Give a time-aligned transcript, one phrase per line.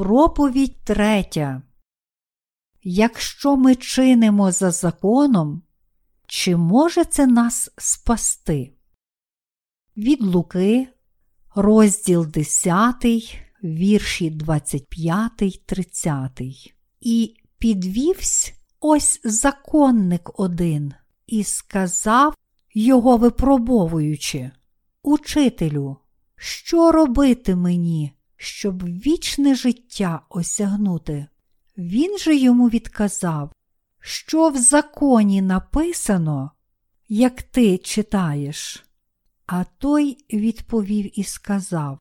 [0.00, 1.62] Проповідь третя.
[2.82, 5.62] Якщо ми чинимо за законом,
[6.26, 8.72] чи може це нас спасти?
[9.96, 10.88] Від Луки,
[11.54, 13.04] розділ 10,
[13.64, 16.40] вірші 25, 30.
[17.00, 20.94] І підвівсь ось законник один,
[21.26, 22.34] і сказав
[22.74, 24.50] його випробовуючи,
[25.02, 25.96] Учителю,
[26.36, 31.26] що робити мені, щоб вічне життя осягнути?
[31.78, 33.52] Він же йому відказав,
[34.00, 36.50] що в законі написано,
[37.08, 38.84] як ти читаєш.
[39.46, 41.98] А той відповів і сказав: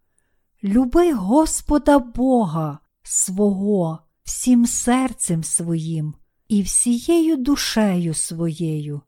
[0.64, 6.14] Люби Господа Бога свого всім серцем своїм,
[6.48, 9.02] і всією душею своєю,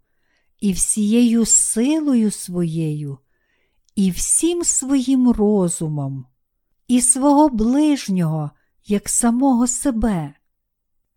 [0.59, 3.17] і всією силою своєю,
[3.95, 6.25] і всім своїм розумом,
[6.91, 8.51] і свого ближнього,
[8.85, 10.33] як самого себе.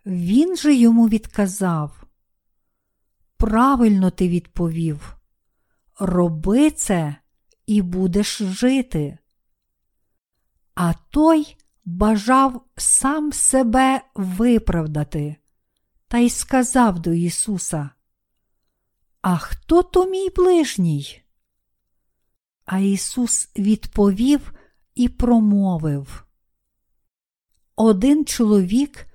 [0.06, 2.05] Він же йому відказав.
[3.36, 5.17] Правильно ти відповів,
[5.98, 7.17] роби це
[7.67, 9.19] і будеш жити.
[10.75, 15.36] А той бажав сам себе виправдати,
[16.08, 17.91] та й сказав до Ісуса:
[19.20, 21.22] А хто то мій ближній?
[22.64, 24.52] А Ісус відповів
[24.94, 26.24] і промовив:
[27.76, 29.06] Один чоловік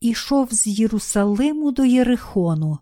[0.00, 2.78] ішов з Єрусалиму до Єрихону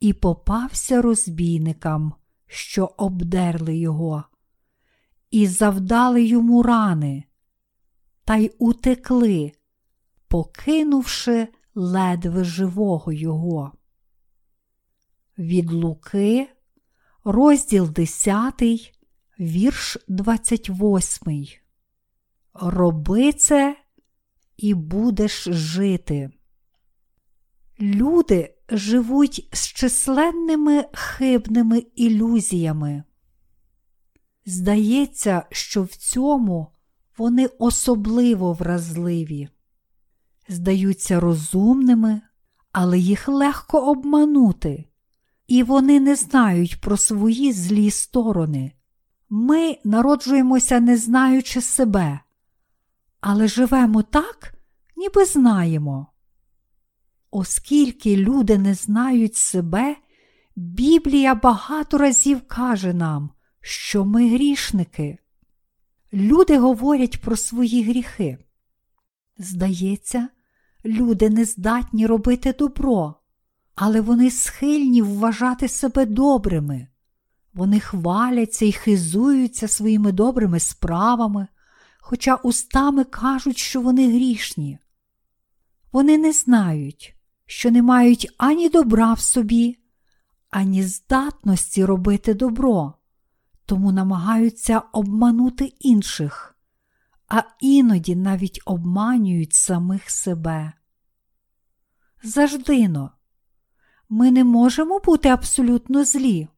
[0.00, 2.12] і попався розбійникам,
[2.46, 4.24] що обдерли його,
[5.30, 7.24] і завдали йому рани,
[8.24, 9.52] та й утекли,
[10.28, 13.72] покинувши ледве живого його.
[15.38, 16.48] Від Луки,
[17.24, 18.62] розділ 10,
[19.40, 21.46] вірш 28.
[22.54, 23.76] Роби це
[24.56, 26.30] і будеш жити.
[27.80, 33.02] Люди живуть з численними хибними ілюзіями.
[34.46, 36.68] Здається, що в цьому
[37.18, 39.48] вони особливо вразливі,
[40.48, 42.20] здаються розумними,
[42.72, 44.84] але їх легко обманути,
[45.46, 48.72] і вони не знають про свої злі сторони.
[49.32, 52.20] Ми народжуємося, не знаючи себе,
[53.20, 54.54] але живемо так,
[54.96, 56.06] ніби знаємо.
[57.30, 59.96] Оскільки люди не знають себе,
[60.56, 63.30] Біблія багато разів каже нам,
[63.60, 65.18] що ми грішники.
[66.12, 68.38] Люди говорять про свої гріхи.
[69.38, 70.28] Здається,
[70.84, 73.14] люди не здатні робити добро,
[73.74, 76.89] але вони схильні вважати себе добрими.
[77.54, 81.46] Вони хваляться і хизуються своїми добрими справами,
[81.98, 84.78] хоча устами кажуть, що вони грішні.
[85.92, 87.16] Вони не знають,
[87.46, 89.78] що не мають ані добра в собі,
[90.50, 92.94] ані здатності робити добро,
[93.66, 96.56] тому намагаються обманути інших,
[97.28, 100.72] а іноді навіть обманюють самих себе.
[102.22, 103.12] Заждино,
[104.08, 106.48] ми не можемо бути абсолютно злі.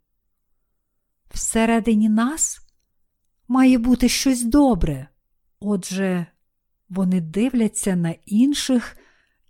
[1.34, 2.60] Всередині нас
[3.48, 5.08] має бути щось добре.
[5.60, 6.26] Отже,
[6.88, 8.96] вони дивляться на інших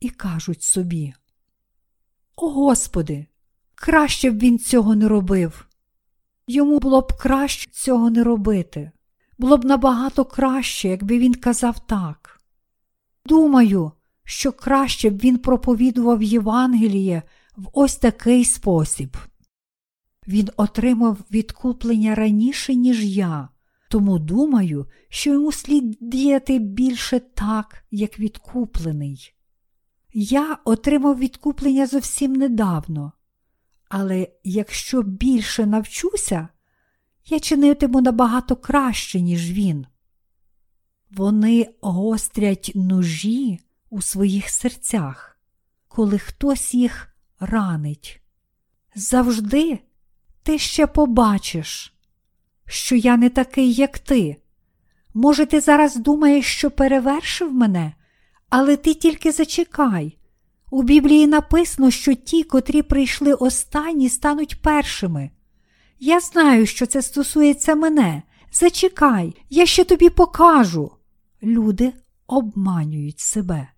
[0.01, 1.15] і кажуть собі:
[2.37, 3.27] О Господи,
[3.75, 5.67] краще б він цього не робив.
[6.47, 8.91] Йому було б краще цього не робити.
[9.39, 12.41] Було б набагато краще, якби він казав так.
[13.27, 13.93] Думаю,
[14.25, 17.23] що краще б він проповідував Євангеліє
[17.57, 19.17] в ось такий спосіб.
[20.27, 23.49] Він отримав відкуплення раніше, ніж я,
[23.91, 29.35] тому думаю, що йому слід діяти більше так, як відкуплений.
[30.13, 33.13] Я отримав відкуплення зовсім недавно,
[33.89, 36.49] але якщо більше навчуся,
[37.27, 39.87] я чинитиму набагато краще, ніж він.
[41.11, 43.61] Вони гострять ножі
[43.91, 45.39] у своїх серцях,
[45.89, 48.23] коли хтось їх ранить.
[48.95, 49.79] Завжди
[50.43, 51.95] ти ще побачиш,
[52.67, 54.37] що я не такий, як ти.
[55.15, 57.93] Може, ти зараз думаєш, що перевершив мене,
[58.49, 60.19] але ти тільки зачекай.
[60.71, 65.31] У Біблії написано, що ті, котрі прийшли останні, стануть першими.
[66.01, 68.23] Я знаю, що це стосується мене.
[68.53, 70.91] Зачекай, я ще тобі покажу.
[71.43, 71.93] Люди
[72.27, 73.69] обманюють себе.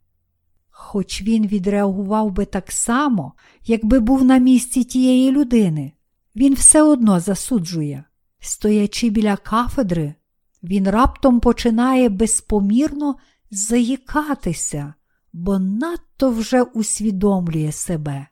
[0.70, 3.32] Хоч він відреагував би так само,
[3.64, 5.92] якби був на місці тієї людини,
[6.36, 8.04] він все одно засуджує.
[8.40, 10.14] Стоячи біля кафедри,
[10.62, 13.16] він раптом починає безпомірно
[13.50, 14.94] заїкатися,
[15.32, 18.26] бо надто вже усвідомлює себе.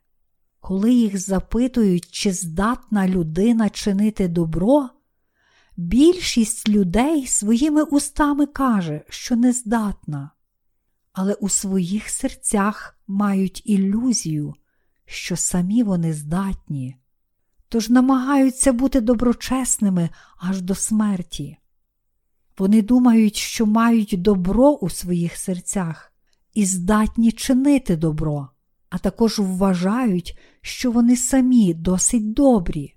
[0.60, 4.88] Коли їх запитують, чи здатна людина чинити добро,
[5.76, 10.31] більшість людей своїми устами каже, що не здатна,
[11.12, 14.55] але у своїх серцях мають ілюзію,
[15.05, 16.96] що самі вони здатні,
[17.72, 21.58] тож намагаються бути доброчесними аж до смерті.
[22.58, 26.12] Вони думають, що мають добро у своїх серцях
[26.54, 28.48] і здатні чинити добро,
[28.90, 32.94] а також вважають, що вони самі досить добрі.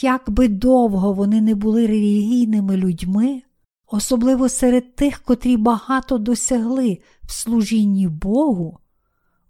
[0.00, 3.42] Як би довго вони не були релігійними людьми,
[3.86, 8.78] особливо серед тих, котрі багато досягли в служінні Богу,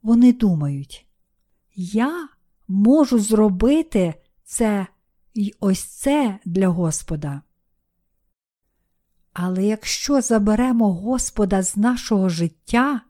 [0.02, 1.06] вони думають,
[1.76, 2.28] я
[2.68, 4.14] можу зробити
[4.48, 4.86] це
[5.34, 7.42] і ось це для Господа.
[9.32, 13.00] Але якщо заберемо Господа з нашого життя,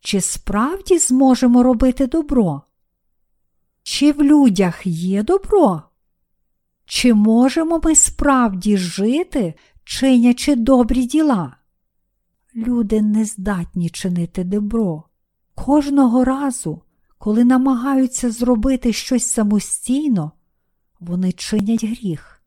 [0.00, 2.62] чи справді зможемо робити добро?
[3.82, 5.82] Чи в людях є добро?
[6.84, 9.54] Чи можемо ми справді жити,
[9.84, 11.56] чинячи добрі діла?
[12.54, 15.04] Люди не здатні чинити добро.
[15.54, 16.82] Кожного разу,
[17.24, 20.32] коли намагаються зробити щось самостійно,
[21.00, 22.42] вони чинять гріх.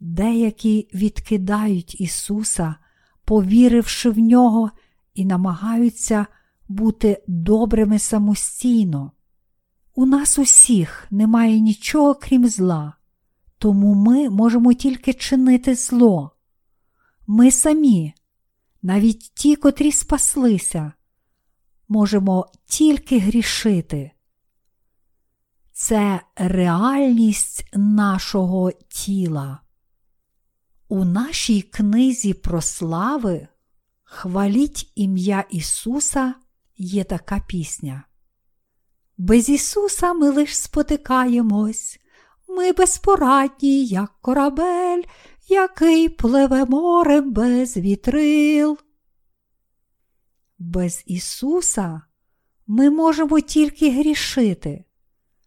[0.00, 2.74] Деякі відкидають Ісуса,
[3.24, 4.70] повіривши в нього,
[5.14, 6.26] і намагаються
[6.68, 9.12] бути добрими самостійно.
[9.94, 12.94] У нас усіх немає нічого крім зла,
[13.58, 16.30] тому ми можемо тільки чинити зло.
[17.26, 18.14] Ми самі,
[18.82, 20.92] навіть ті, котрі спаслися,
[21.90, 24.10] можемо тільки грішити.
[25.72, 29.60] Це реальність нашого тіла.
[30.88, 33.48] У нашій книзі про слави
[34.12, 36.34] Хваліть ім'я Ісуса
[36.76, 38.02] є така пісня.
[39.18, 42.00] Без Ісуса ми лиш спотикаємось,
[42.48, 45.02] ми безпорадні, як корабель,
[45.48, 48.78] який пливе морем без вітрил.
[50.60, 52.02] Без Ісуса
[52.66, 54.84] ми можемо тільки грішити,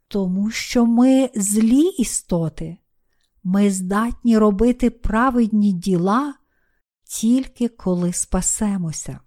[0.07, 2.77] тому що ми злі істоти,
[3.43, 6.33] ми здатні робити праведні діла
[7.03, 9.19] тільки коли спасемося.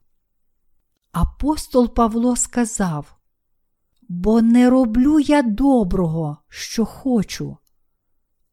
[1.12, 3.16] Апостол Павло сказав,
[4.08, 7.56] бо не роблю я доброго, що хочу,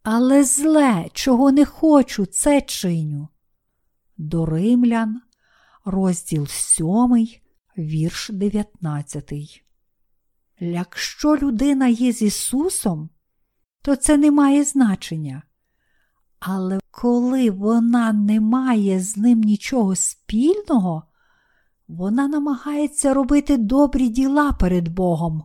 [0.03, 3.27] але зле, чого не хочу, це чиню.
[4.17, 5.21] До Римлян,
[5.85, 7.27] розділ 7,
[7.77, 9.33] вірш 19.
[10.59, 13.09] Якщо людина є з Ісусом,
[13.81, 15.43] то це не має значення.
[16.39, 21.03] Але коли вона не має з ним нічого спільного,
[21.87, 25.43] вона намагається робити добрі діла перед Богом.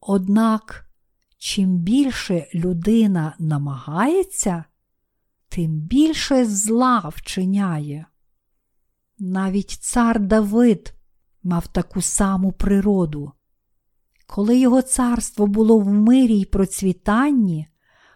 [0.00, 0.90] Однак,
[1.38, 4.64] чим більше людина намагається,
[5.48, 8.06] тим більше зла вчиняє.
[9.18, 10.94] Навіть цар Давид
[11.42, 13.32] мав таку саму природу.
[14.26, 17.68] Коли його царство було в мирі й процвітанні,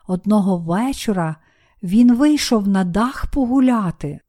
[0.06, 1.36] одного вечора
[1.82, 4.20] він вийшов на дах погуляти.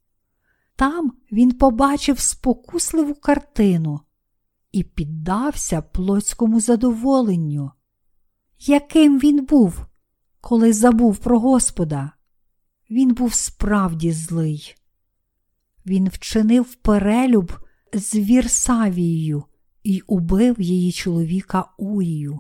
[0.75, 3.99] Там він побачив спокусливу картину
[4.71, 7.71] і піддався плотському задоволенню.
[8.59, 9.85] Яким він був,
[10.41, 12.11] коли забув про Господа?
[12.89, 14.75] Він був справді злий.
[15.89, 17.51] Він вчинив перелюб
[17.93, 19.43] з Вірсавією
[19.83, 22.39] і убив її чоловіка Урію,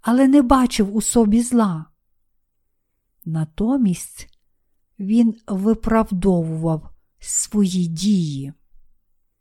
[0.00, 1.86] але не бачив у собі зла.
[3.24, 4.38] Натомість
[4.98, 8.52] він виправдовував свої дії.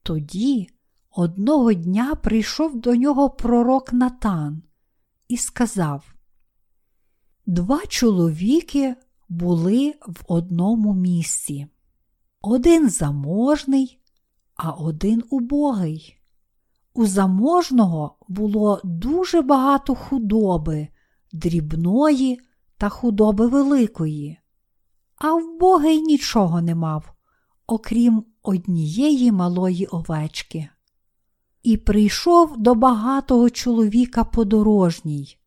[0.04, 0.70] Тоді
[1.12, 4.64] одного дня прийшов до нього пророк Натан
[5.28, 6.14] і сказав:
[7.46, 8.96] Два чоловіки
[9.30, 11.68] були в одному місці.
[12.42, 14.00] Один заможний,
[14.56, 16.16] а один убогий.
[16.94, 20.88] У заможного було дуже багато худоби,
[21.34, 22.40] дрібної
[22.78, 24.40] та худоби великої,
[25.16, 27.14] а вбогий нічого не мав,
[27.68, 30.70] окрім однієї малої овечки.
[31.64, 35.38] І прийшов до багатого чоловіка подорожній.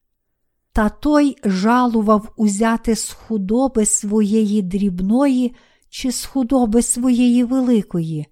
[0.72, 5.54] Та той жалував узяти з худоби своєї дрібної
[5.92, 8.26] чи з худоби своєї великої,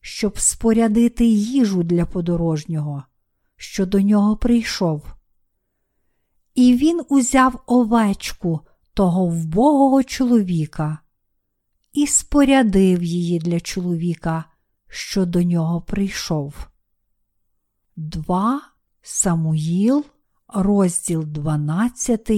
[0.00, 3.04] щоб спорядити їжу для подорожнього,
[3.56, 5.14] що до нього прийшов.
[6.54, 8.60] І він узяв овечку
[8.94, 10.98] того вбогого чоловіка
[11.92, 14.44] і спорядив її для чоловіка,
[14.88, 16.68] що до нього прийшов.
[17.96, 18.60] 2
[19.02, 20.04] Самуїл,
[20.48, 22.30] розділ 12,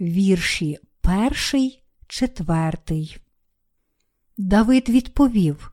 [0.00, 1.72] вірші 1,
[2.06, 3.20] 4.
[4.42, 5.72] Давид відповів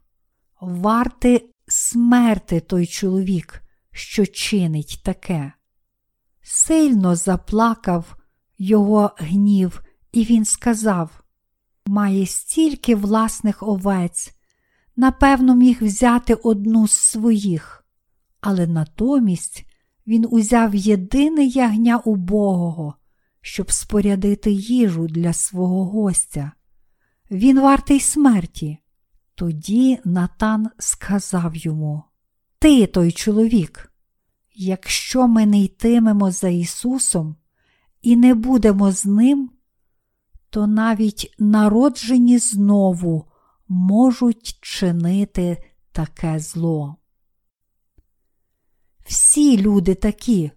[0.61, 5.53] Варти смерти той чоловік, що чинить таке.
[6.41, 8.15] Сильно заплакав
[8.57, 9.81] його гнів,
[10.11, 11.23] і він сказав
[11.85, 14.31] Має стільки власних овець,
[14.95, 17.85] напевно, міг взяти одну з своїх,
[18.41, 19.65] але натомість
[20.07, 22.95] він узяв єдине ягня убогого,
[23.41, 26.51] щоб спорядити їжу для свого гостя.
[27.31, 28.77] Він вартий смерті.
[29.35, 32.03] Тоді Натан сказав йому:
[32.59, 33.93] Ти той чоловік,
[34.53, 37.35] якщо ми не йтимемо за Ісусом
[38.01, 39.51] і не будемо з Ним,
[40.49, 43.25] то навіть народжені знову
[43.67, 46.95] можуть чинити таке зло.
[49.05, 50.51] Всі люди такі,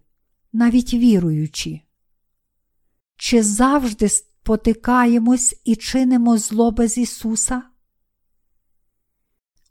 [0.53, 1.81] навіть віруючі.
[3.15, 4.09] Чи завжди
[4.41, 7.63] спотикаємось і чинимо зло без Ісуса?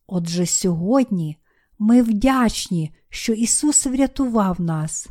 [0.07, 1.37] Отже, сьогодні
[1.79, 5.09] ми вдячні, що Ісус врятував нас,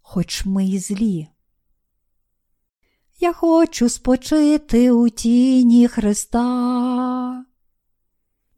[0.00, 1.28] хоч ми і злі.
[3.20, 7.44] Я хочу спочити у тіні Христа.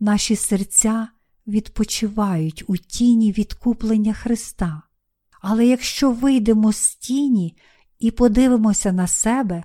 [0.00, 1.09] Наші серця
[1.47, 4.83] відпочивають у тіні відкуплення Христа.
[5.40, 7.56] Але якщо вийдемо з тіні
[7.98, 9.64] і подивимося на себе,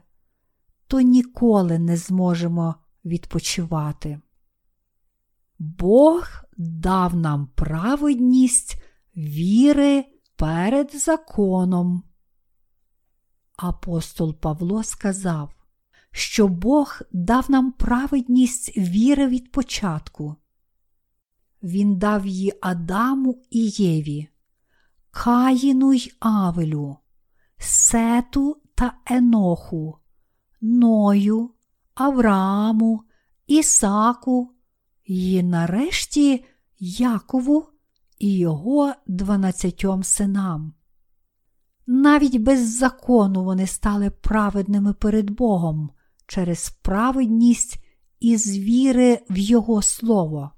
[0.88, 4.22] то ніколи не зможемо відпочивати.
[5.60, 8.82] Бог дав нам праведність
[9.18, 12.04] віри перед законом.
[13.56, 15.54] Апостол Павло сказав,
[16.12, 20.36] що Бог дав нам праведність віри від початку.
[21.64, 24.28] Він дав її Адаму і Єві,
[25.12, 26.98] Каїну й Авелю,
[27.64, 29.98] Сету та Еноху,
[30.62, 31.50] Ною,
[31.94, 33.04] Аврааму,
[33.48, 34.52] Ісаку
[35.04, 36.46] і нарешті
[36.80, 37.68] Якову
[38.20, 40.74] і його дванадцятьом синам.
[41.88, 45.90] Навіть без закону вони стали праведними перед Богом
[46.28, 47.84] через праведність
[48.20, 50.52] із віри в Його Слово.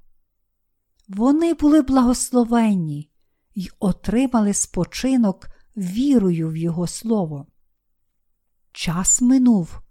[1.08, 3.10] Вони були благословенні
[3.56, 7.48] й отримали спочинок вірою в Його Слово.
[8.72, 9.82] Час минув,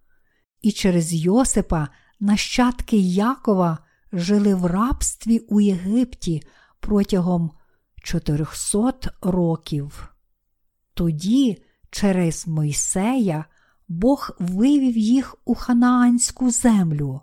[0.62, 1.88] і через Йосипа
[2.20, 3.78] нащадки Якова
[4.12, 6.42] жили в рабстві у Єгипті
[6.80, 7.50] протягом
[8.02, 10.14] 400 років.
[10.94, 13.44] Тоді, через Мойсея,
[13.88, 17.20] Бог вивів їх у ханаанську землю.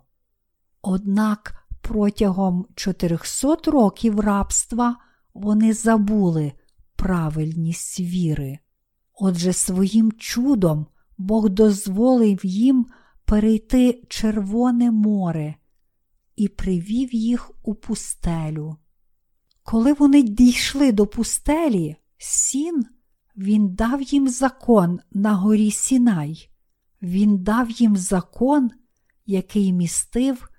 [0.81, 4.97] Однак протягом 400 років рабства
[5.33, 6.53] вони забули
[6.99, 8.59] правильність віри.
[9.13, 10.85] Отже, своїм чудом
[11.17, 12.85] Бог дозволив їм
[13.25, 15.55] перейти Червоне море
[16.35, 18.77] і привів їх у пустелю.
[19.63, 22.85] Коли вони дійшли до пустелі, сін,
[23.37, 26.49] він дав їм закон на горі Сінай,
[27.01, 28.69] він дав їм закон,
[29.25, 30.49] який містив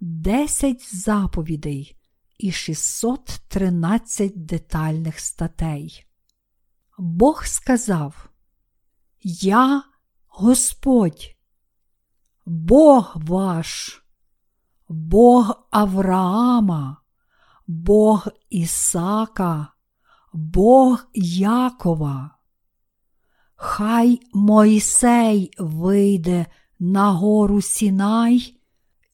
[0.00, 1.97] 10 заповідей
[2.38, 6.06] і 613 детальних статей.
[6.98, 8.28] Бог сказав:
[9.22, 9.82] Я
[10.26, 11.36] Господь,
[12.46, 14.02] Бог ваш,
[14.88, 16.96] Бог Авраама,
[17.66, 19.72] Бог Ісака,
[20.32, 22.38] Бог Якова.
[23.54, 26.46] Хай Мойсей вийде
[26.78, 28.57] на гору Сінай,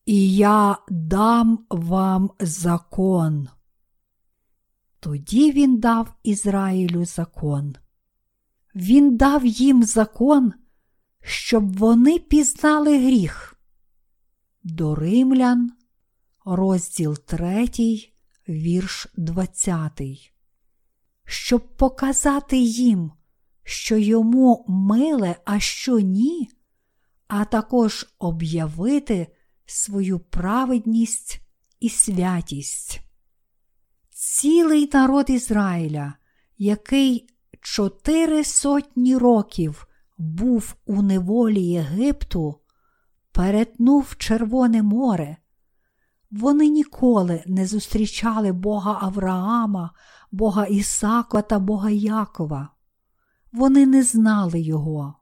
[0.07, 3.49] і я дам вам закон.
[5.01, 7.77] Тоді він дав Ізраїлю закон.
[8.75, 10.53] Він дав їм закон,
[11.21, 13.57] щоб вони пізнали гріх
[14.63, 15.73] до Римлян,
[16.45, 17.69] розділ 3,
[18.49, 20.01] вірш 20.
[21.25, 23.13] Щоб показати їм,
[23.63, 26.51] що йому миле, а що ні,
[27.29, 29.34] а також об'явити
[29.67, 31.41] свою праведність
[31.81, 33.01] і святість.
[34.11, 36.15] Цілий народ Ізраїля,
[36.59, 37.29] який
[37.61, 39.87] чотири сотні років
[40.19, 42.61] був у неволі Єгипту,
[43.33, 45.37] перетнув Червоне море.
[46.31, 49.91] Вони ніколи не зустрічали Бога Авраама,
[50.33, 52.69] Бога Ісака та Бога Якова.
[53.53, 55.15] Вони не знали Його.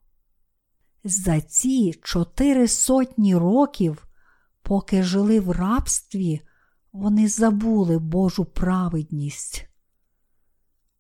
[1.04, 4.06] За ці чотири сотні років,
[4.62, 6.40] поки жили в рабстві,
[6.92, 9.66] вони забули Божу праведність.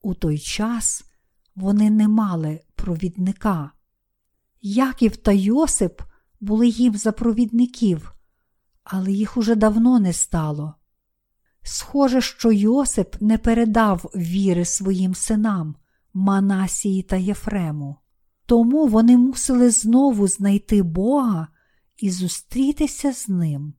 [0.02, 1.04] У той час
[1.54, 3.70] вони не мали провідника.
[4.60, 6.02] Яків та Йосип
[6.40, 8.14] були їм за провідників,
[8.84, 10.74] але їх уже давно не стало.
[11.62, 15.76] Схоже, що Йосип не передав віри своїм синам
[16.14, 17.96] Манасії та Єфрему.
[18.46, 21.48] Тому вони мусили знову знайти Бога
[22.02, 23.74] і зустрітися з ним,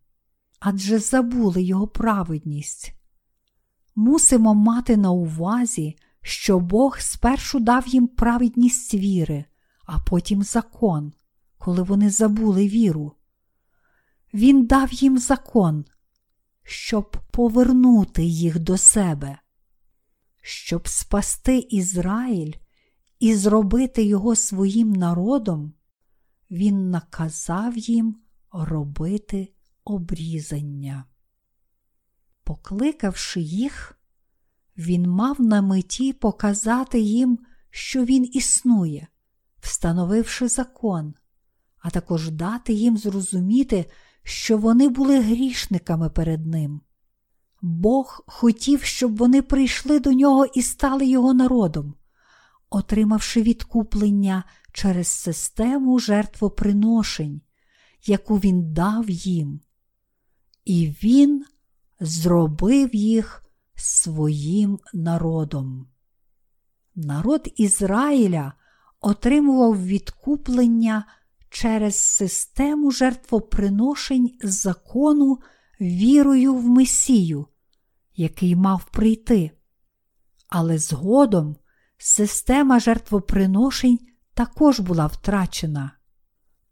[0.59, 2.93] адже забули його праведність.
[3.95, 9.45] Мусимо мати на увазі, що Бог спершу дав їм праведність віри,
[9.85, 11.13] а потім закон,
[11.57, 13.11] коли вони забули віру.
[14.33, 15.85] Він дав їм закон,
[16.63, 19.39] щоб повернути їх до себе,
[20.41, 22.53] щоб спасти Ізраїль
[23.19, 25.73] і зробити його своїм народом,
[26.53, 28.15] він наказав їм
[28.51, 29.53] робити
[29.85, 31.05] обрізання.
[32.43, 33.99] Покликавши їх,
[34.77, 39.07] він мав на меті показати їм, що він існує,
[39.59, 41.13] встановивши закон,
[41.79, 43.85] а також дати їм зрозуміти,
[44.23, 46.81] що вони були грішниками перед ним.
[47.61, 51.93] Бог хотів, щоб вони прийшли до нього і стали його народом,
[52.69, 54.43] отримавши відкуплення
[54.73, 57.41] через систему жертвоприношень,
[58.05, 59.61] яку він дав їм.
[60.65, 61.45] І він
[61.99, 65.87] зробив їх своїм народом.
[66.95, 68.53] Народ Ізраїля
[68.99, 71.05] отримував відкуплення
[71.49, 75.39] через систему жертвоприношень закону
[75.81, 77.47] вірою в Месію,
[78.15, 79.51] який мав прийти.
[80.47, 81.55] Але згодом
[81.97, 83.99] система жертвоприношень
[84.33, 85.91] також була втрачена.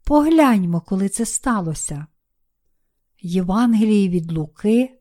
[0.04, 2.06] Погляньмо, коли це сталося.
[3.20, 5.00] Євангелії від Луки,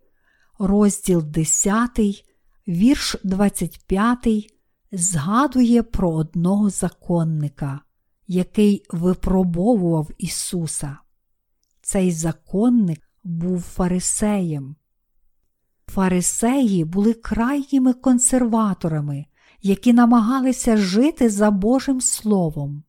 [0.60, 1.89] розділ 10,
[2.67, 4.54] вірш 25,
[4.91, 7.82] згадує про одного законника,
[8.28, 10.97] який випробовував Ісуса.
[11.82, 14.76] Цей законник був фарисеєм.
[15.88, 19.26] Фарисеї були крайніми консерваторами,
[19.62, 22.84] які намагалися жити за Божим Словом.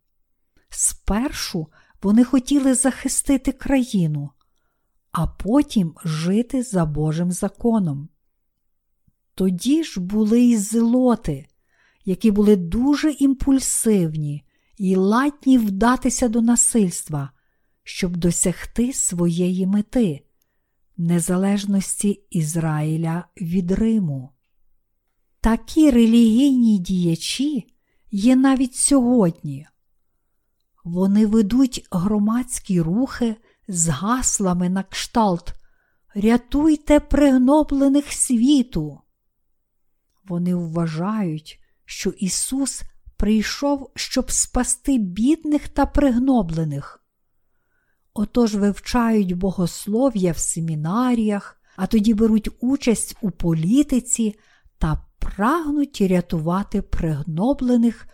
[0.68, 1.66] Спершу
[2.02, 4.30] вони хотіли захистити країну,
[5.12, 8.08] а потім жити за Божим законом.
[9.34, 11.46] Тоді ж були й злоти,
[12.04, 14.44] які були дуже імпульсивні
[14.78, 17.30] і ладні вдатися до насильства,
[17.82, 20.24] щоб досягти своєї мети,
[20.96, 24.31] незалежності Ізраїля від Риму.
[25.42, 27.74] Такі релігійні діячі
[28.10, 29.66] є навіть сьогодні.
[30.84, 33.36] Вони ведуть громадські рухи
[33.68, 35.54] з гаслами на кшталт
[36.14, 39.00] Рятуйте пригноблених світу.
[40.24, 42.82] Вони вважають, що Ісус
[43.16, 47.04] прийшов, щоб спасти бідних та пригноблених.
[48.14, 54.38] Отож вивчають богослов'я в семінаріях, а тоді беруть участь у політиці
[54.78, 58.06] та прагнуть рятувати пригноблених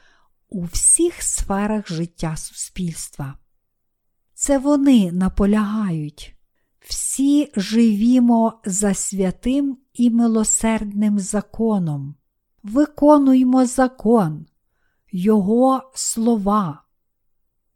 [0.49, 3.39] у всіх сферах життя суспільства.
[4.35, 6.35] Це вони наполягають.
[6.81, 12.15] Всі живімо за святим і милосердним законом,
[12.63, 14.47] виконуймо закон,
[15.13, 16.83] Його слова.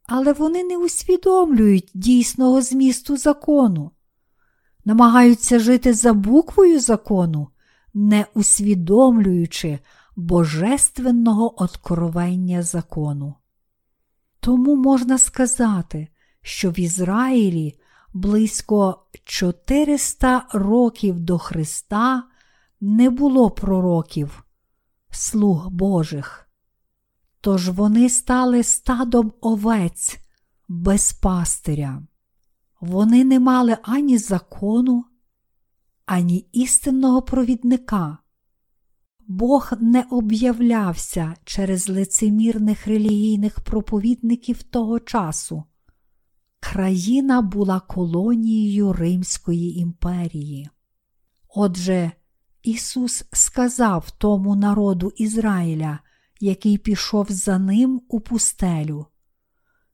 [0.07, 3.91] Але вони не усвідомлюють дійсного змісту закону,
[4.85, 7.49] намагаються жити за буквою закону,
[7.95, 9.79] не усвідомлюючи
[10.17, 13.35] божественного откровення закону.
[14.41, 16.09] Тому можна сказати,
[16.43, 17.79] що в Ізраїлі
[18.15, 22.23] близько 400 років до Христа
[22.81, 24.45] не було пророків,
[25.11, 26.49] слуг Божих.
[27.41, 30.19] Тож вони стали стадом овець
[30.69, 32.03] без пастиря.
[32.81, 35.05] Вони не мали ані закону,
[36.07, 38.19] ані істинного провідника.
[39.29, 45.65] Бог не об'являвся через лицемірних релігійних проповідників того часу.
[46.61, 50.69] Країна була колонією Римської імперії.
[51.55, 52.13] Отже,
[52.63, 55.99] Ісус сказав тому народу Ізраїля,
[56.41, 59.07] який пішов за ним у пустелю,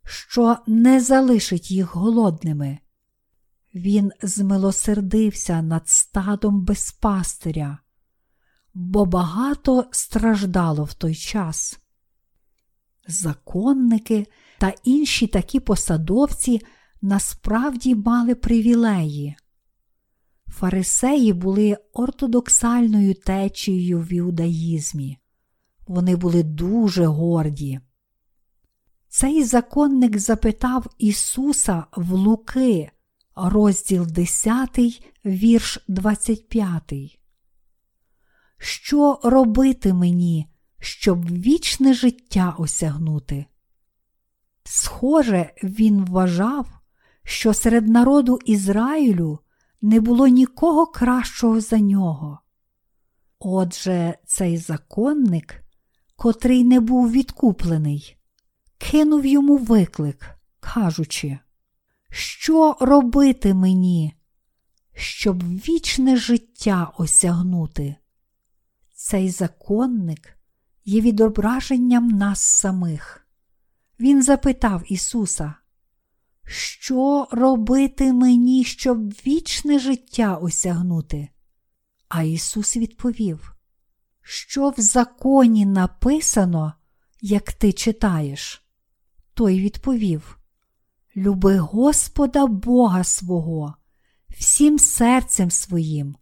[0.05, 2.79] що не залишить їх голодними.
[3.79, 7.79] Він змилосердився над стадом без пастиря,
[8.75, 11.79] бо багато страждало в той час.
[13.09, 14.27] Законники
[14.59, 16.61] та інші такі посадовці
[17.03, 19.37] насправді мали привілеї.
[20.49, 25.19] Фарисеї були ортодоксальною течією в іудаїзмі.
[25.87, 27.81] Вони були дуже горді.
[29.09, 32.91] Цей законник запитав Ісуса в Луки,
[33.45, 34.79] розділ 10,
[35.25, 37.19] вірш 25.
[38.59, 40.47] Що робити мені,
[40.81, 43.47] щоб вічне життя осягнути?
[44.65, 46.69] Схоже, він вважав,
[47.25, 49.39] що серед народу Ізраїлю
[49.83, 52.39] не було нікого кращого за нього.
[53.39, 55.65] Отже, цей законник,
[56.17, 58.17] котрий не був відкуплений,
[58.79, 61.39] кинув йому виклик, кажучи,
[62.11, 64.15] що робити мені,
[64.95, 67.97] щоб вічне життя осягнути?
[68.95, 70.39] Цей законник
[70.85, 73.27] є відображенням нас самих.
[74.01, 75.55] Він запитав Ісуса,
[76.45, 81.29] що робити мені, щоб вічне життя осягнути?
[82.09, 83.55] А Ісус відповів,
[84.23, 86.73] що в законі написано,
[87.21, 88.63] як ти читаєш.
[89.35, 90.38] Той відповів:
[91.17, 93.75] Люби Господа Бога свого,
[94.39, 96.17] всім серцем своїм,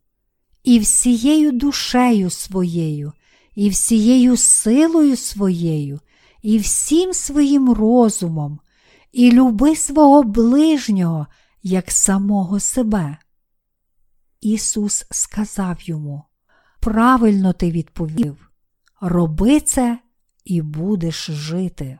[0.64, 3.12] і всією душею своєю,
[3.54, 6.00] і всією силою своєю,
[6.42, 8.60] і всім своїм розумом,
[9.12, 11.26] і люби свого ближнього,
[11.62, 13.18] як самого себе.
[14.40, 16.24] Ісус сказав йому:
[16.80, 18.50] Правильно ти відповів,
[19.00, 19.98] роби це
[20.44, 21.98] і будеш жити.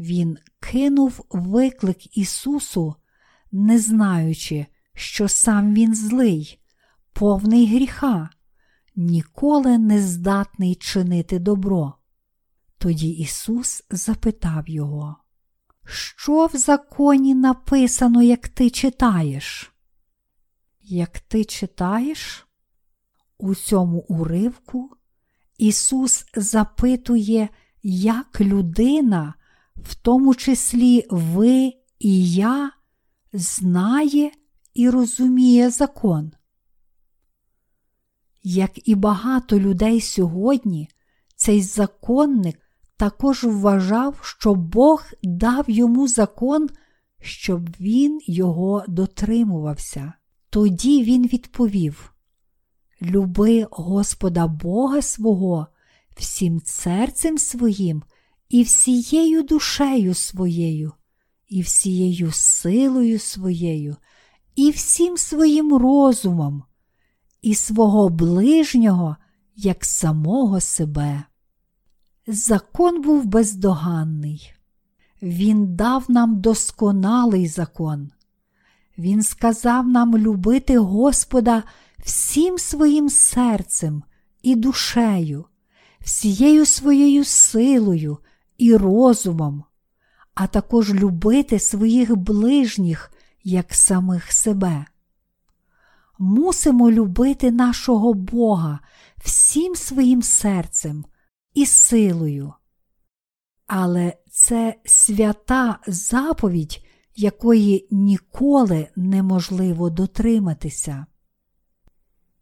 [0.00, 2.94] Він кинув виклик Ісусу,
[3.52, 6.60] не знаючи, що сам він злий,
[7.12, 8.30] повний гріха,
[8.96, 11.94] ніколи не здатний чинити добро.
[12.78, 15.16] Тоді Ісус запитав його,
[15.84, 19.72] Що в законі написано, як ти читаєш?
[20.80, 22.46] Як ти читаєш?
[23.38, 24.90] У цьому уривку
[25.58, 27.48] Ісус запитує,
[27.82, 29.34] як людина,
[29.84, 32.72] в тому числі ви і я,
[33.32, 34.30] знає
[34.74, 36.32] і розуміє закон.
[38.42, 40.88] Як і багато людей сьогодні,
[41.36, 42.58] цей законник
[42.96, 46.68] також вважав, що Бог дав йому закон,
[47.20, 50.12] щоб він його дотримувався.
[50.50, 52.14] Тоді він відповів:
[53.02, 55.66] Люби Господа Бога свого
[56.16, 58.02] всім серцем своїм,
[58.50, 60.92] і всією душею своєю,
[61.48, 63.96] і всією силою своєю,
[64.56, 66.62] і всім своїм розумом,
[67.42, 69.16] і свого ближнього,
[69.56, 71.22] як самого себе.
[72.26, 74.52] Закон був бездоганний.
[75.22, 78.10] Він дав нам досконалий закон.
[78.98, 81.62] Він сказав нам любити Господа
[82.04, 84.02] всім своїм серцем
[84.42, 85.44] і душею,
[86.00, 88.18] всією своєю силою
[88.60, 89.64] і розумом,
[90.34, 93.12] а також любити своїх ближніх
[93.44, 94.86] як самих себе.
[96.18, 98.80] Мусимо любити нашого Бога
[99.24, 101.04] всім своїм серцем
[101.54, 102.52] і силою.
[103.66, 106.84] Але це свята заповідь,
[107.16, 111.06] якої ніколи неможливо дотриматися.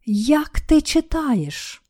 [0.05, 1.83] Як ти читаєш?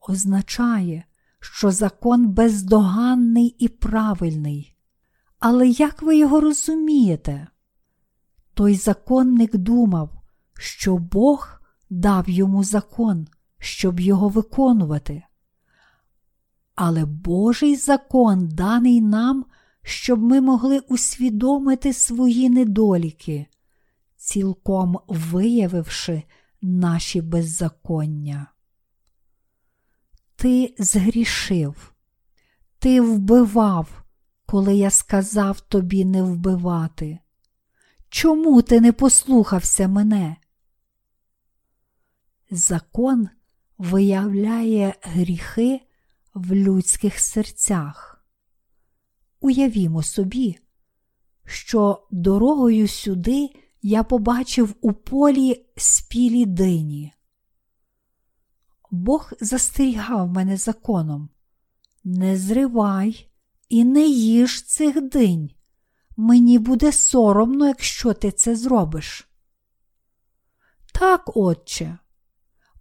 [0.00, 1.04] Означає,
[1.44, 4.76] що закон бездоганний і правильний.
[5.38, 7.46] Але як ви його розумієте?
[8.54, 10.10] Той законник думав,
[10.54, 13.28] що Бог дав йому закон,
[13.58, 15.22] щоб його виконувати.
[16.74, 19.44] Але Божий закон даний нам,
[19.82, 23.46] щоб ми могли усвідомити свої недоліки,
[24.16, 26.22] цілком виявивши
[26.62, 28.51] наші беззаконня.
[30.42, 31.94] Ти згрішив,
[32.78, 34.04] ти вбивав,
[34.46, 37.18] коли я сказав тобі не вбивати.
[38.08, 40.36] Чому ти не послухався мене?
[42.50, 43.28] Закон
[43.78, 45.80] виявляє гріхи
[46.34, 48.24] в людських серцях.
[49.40, 50.58] Уявімо собі,
[51.44, 53.50] що дорогою сюди
[53.82, 57.12] я побачив у полі спілі дині.
[59.02, 61.28] Бог застерігав мене законом
[62.04, 63.28] не зривай
[63.68, 65.50] і не їж цих динь.
[66.16, 69.28] Мені буде соромно, якщо ти це зробиш.
[70.92, 71.98] Так, отче,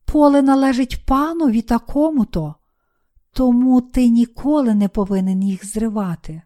[0.05, 2.55] поле належить панові такому то,
[3.31, 6.41] тому ти ніколи не повинен їх зривати.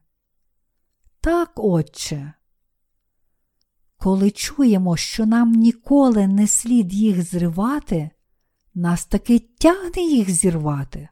[1.22, 2.34] Так, отче.
[3.98, 8.12] коли чуємо, що нам ніколи не слід їх зривати,
[8.76, 11.10] нас таки тягне їх зірвати.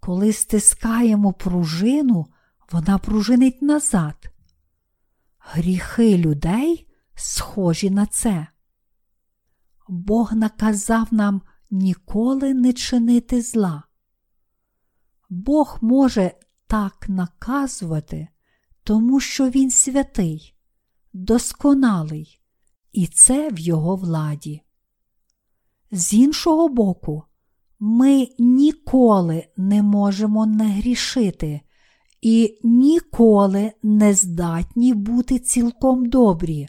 [0.00, 2.26] Коли стискаємо пружину,
[2.72, 4.30] вона пружинить назад.
[5.38, 8.46] Гріхи людей схожі на це.
[9.88, 13.82] Бог наказав нам ніколи не чинити зла.
[15.30, 16.34] Бог може
[16.66, 18.28] так наказувати,
[18.84, 20.54] тому що Він святий,
[21.12, 22.40] досконалий,
[22.92, 24.63] і це в Його владі.
[25.96, 27.22] З іншого боку,
[27.78, 31.60] ми ніколи не можемо не грішити
[32.22, 36.68] і ніколи не здатні бути цілком добрі.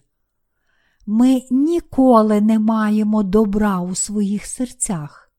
[1.06, 5.32] Ми ніколи не маємо добра у своїх серцях.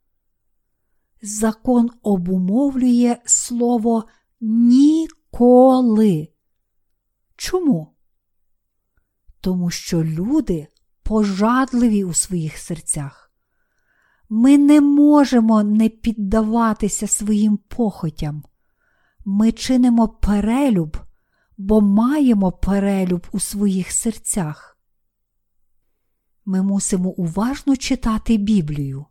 [1.22, 4.04] Закон обумовлює слово
[4.40, 6.28] ніколи.
[7.36, 7.94] Чому?
[9.40, 10.68] Тому що люди
[11.02, 13.25] пожадливі у своїх серцях.
[14.28, 18.44] Ми не можемо не піддаватися своїм похотям.
[19.24, 20.96] Ми чинимо перелюб,
[21.58, 24.78] бо маємо перелюб у своїх серцях.
[26.44, 29.06] Ми мусимо уважно читати Біблію.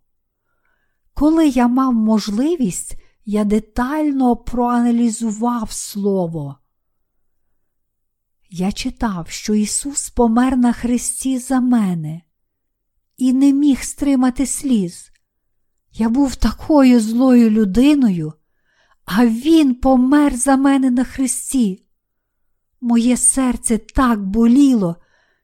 [1.14, 6.58] Коли я мав можливість, я детально проаналізував Слово.
[8.50, 12.22] Я читав, що Ісус помер на Христі за мене
[13.18, 15.12] і не міг стримати сліз.
[15.92, 18.34] Я був такою злою людиною,
[19.06, 21.86] а Він помер за мене на Христі.
[22.82, 24.96] Моє серце так боліло,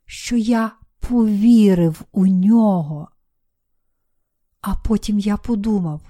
[0.05, 3.07] що я повірив у нього.
[4.61, 6.01] А потім я подумав: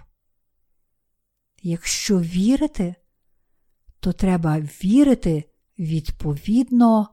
[1.62, 2.96] якщо вірити,
[4.00, 5.44] то треба вірити
[5.80, 7.10] відповідно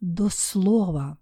[0.00, 1.16] до слова.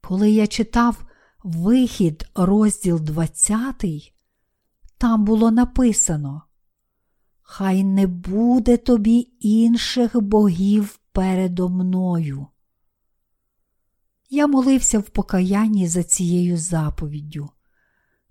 [0.00, 1.09] Коли я читав
[1.42, 4.14] вихід, розділ 20,
[4.98, 6.42] там було написано:
[7.42, 12.46] Хай не буде тобі інших богів передо мною.
[14.30, 17.50] Я молився в покаянні за цією заповіддю,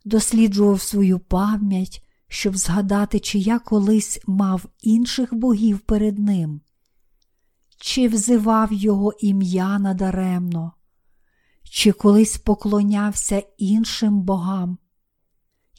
[0.05, 6.61] досліджував свою пам'ять, щоб згадати, чи я колись мав інших богів перед ним,
[7.77, 10.73] чи взивав його ім'я надаремно,
[11.69, 14.77] чи колись поклонявся іншим богам.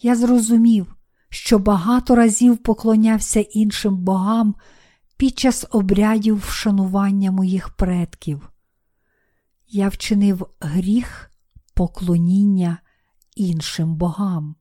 [0.02, 0.96] Я зрозумів,
[1.28, 4.54] що багато разів поклонявся іншим богам
[5.16, 8.50] під час обрядів вшанування моїх предків.
[9.68, 11.30] Я вчинив гріх
[11.74, 12.78] поклоніння
[13.36, 14.56] іншим богам.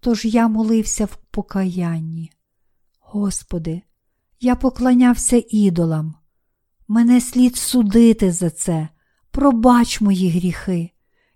[0.00, 2.32] Тож я молився в покаянні.
[3.00, 3.82] Господи,
[4.40, 6.14] я поклонявся ідолам.
[6.88, 8.88] Мене слід судити за це,
[9.32, 10.90] пробач мої гріхи.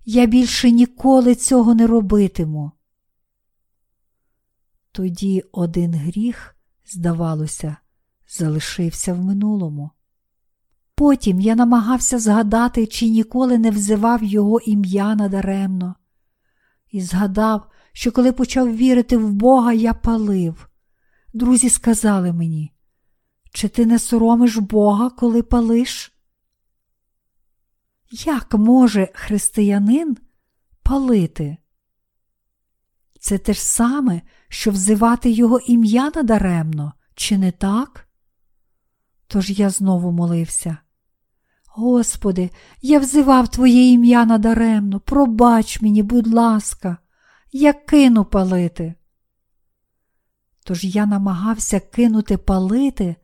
[0.05, 2.73] Я більше ніколи цього не робитиму.
[4.93, 6.57] Тоді один гріх,
[6.87, 7.77] здавалося,
[8.29, 9.91] залишився в минулому.
[10.95, 15.95] Потім я намагався згадати, чи ніколи не взивав його ім'я надаремно,
[16.91, 20.69] і згадав, що коли почав вірити в Бога, я палив.
[21.35, 22.73] Друзі сказали мені,
[23.53, 26.16] чи ти не соромиш Бога, коли палиш?
[28.11, 30.17] Як може християнин
[30.83, 31.57] палити?
[33.21, 38.09] Це те ж саме, що взивати його ім'я надаремно, чи не так?
[39.27, 40.77] Тож я знову молився.
[41.67, 42.51] Господи,
[42.83, 46.97] я взивав Твоє ім'я надаремно, пробач мені, будь ласка,
[47.53, 48.95] я кину палити.
[50.65, 53.17] Тож я намагався кинути палити,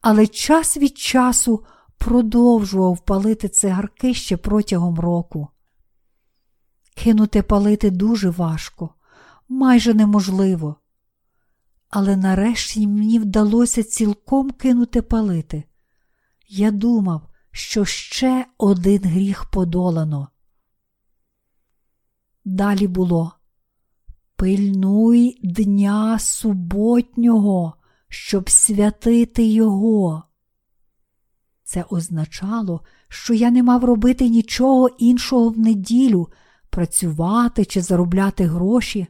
[0.00, 1.64] але час від часу
[1.98, 5.48] продовжував палити цигарки ще протягом року.
[6.94, 8.90] Кинути палити дуже важко,
[9.48, 10.76] майже неможливо.
[11.90, 15.64] Але нарешті мені вдалося цілком кинути палити.
[16.48, 20.28] Я думав, що ще один гріх подолано.
[22.44, 23.32] Далі було
[24.36, 27.74] Пильнуй дня суботнього,
[28.08, 30.22] щоб святити його.
[31.66, 36.28] Це означало, що я не мав робити нічого іншого в неділю,
[36.70, 39.06] працювати чи заробляти гроші.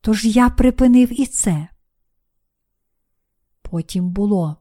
[0.00, 1.68] Тож я припинив і це.
[3.62, 4.56] Потім було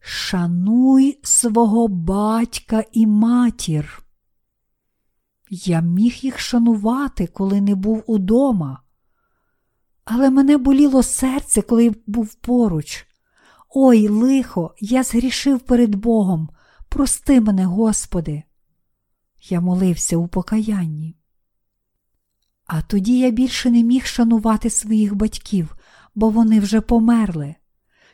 [0.00, 4.02] Шануй свого батька і матір.
[5.50, 8.82] Я міг їх шанувати, коли не був удома.
[10.04, 13.06] Але мене боліло серце, коли був поруч.
[13.76, 16.48] Ой, лихо, я згрішив перед Богом.
[16.88, 18.42] Прости мене, Господи.
[19.42, 21.16] Я молився у покаянні.
[22.66, 25.76] А тоді я більше не міг шанувати своїх батьків,
[26.14, 27.54] бо вони вже померли.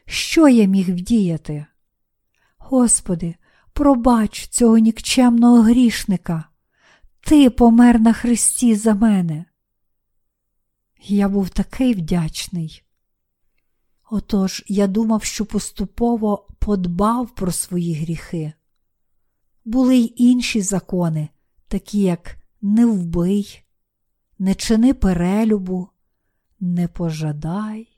[0.06, 1.66] Що я міг вдіяти?
[2.58, 3.34] Господи,
[3.72, 6.44] пробач цього нікчемного грішника.
[7.20, 9.44] Ти помер на Христі за мене.
[11.02, 12.82] Я був такий вдячний.
[14.12, 18.52] Отож я думав, що поступово подбав про свої гріхи.
[19.64, 21.28] Були й інші закони,
[21.68, 23.62] такі як не вбий,
[24.38, 25.88] не чини перелюбу,
[26.60, 27.88] не пожадай.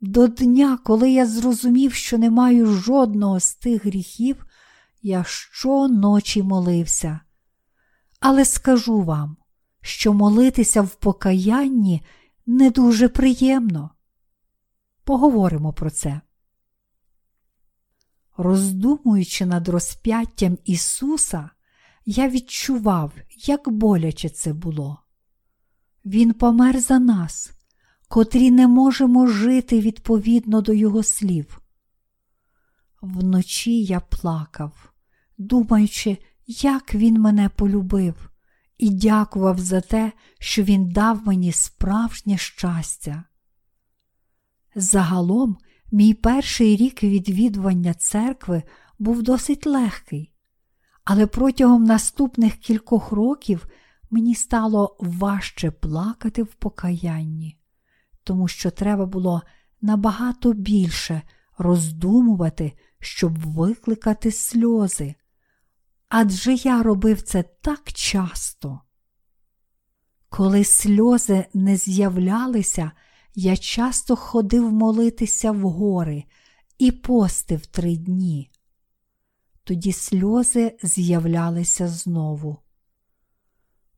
[0.00, 4.46] До дня, коли я зрозумів, що не маю жодного з тих гріхів,
[5.02, 7.20] я щоночі молився.
[8.20, 9.36] Але скажу вам,
[9.80, 12.02] що молитися в покаянні
[12.46, 13.90] не дуже приємно.
[15.06, 16.20] Поговоримо про це.
[18.36, 21.50] Роздумуючи над розп'яттям Ісуса,
[22.06, 24.98] я відчував, як боляче це було.
[26.04, 27.50] Він помер за нас,
[28.08, 31.60] котрі не можемо жити відповідно до Його слів.
[33.02, 34.92] Вночі я плакав,
[35.38, 38.30] думаючи, як він мене полюбив,
[38.78, 43.24] і дякував за те, що він дав мені справжнє щастя.
[44.78, 45.56] Загалом,
[45.92, 48.62] мій перший рік відвідування церкви
[48.98, 50.32] був досить легкий,
[51.04, 53.66] але протягом наступних кількох років
[54.10, 57.58] мені стало важче плакати в покаянні,
[58.24, 59.42] тому що треба було
[59.80, 61.22] набагато більше
[61.58, 65.14] роздумувати, щоб викликати сльози.
[66.08, 68.80] Адже я робив це так часто.
[70.28, 72.92] Коли сльози не з'являлися,
[73.38, 76.24] я часто ходив молитися в гори
[76.78, 78.50] і постив три дні.
[79.64, 82.58] Тоді сльози з'являлися знову.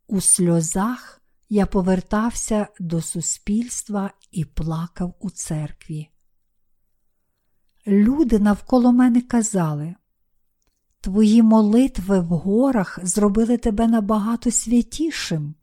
[0.06, 6.08] У сльозах я повертався до суспільства і плакав у церкві.
[7.86, 9.94] Люди навколо мене казали,
[11.00, 15.54] Твої молитви в горах зробили тебе набагато святішим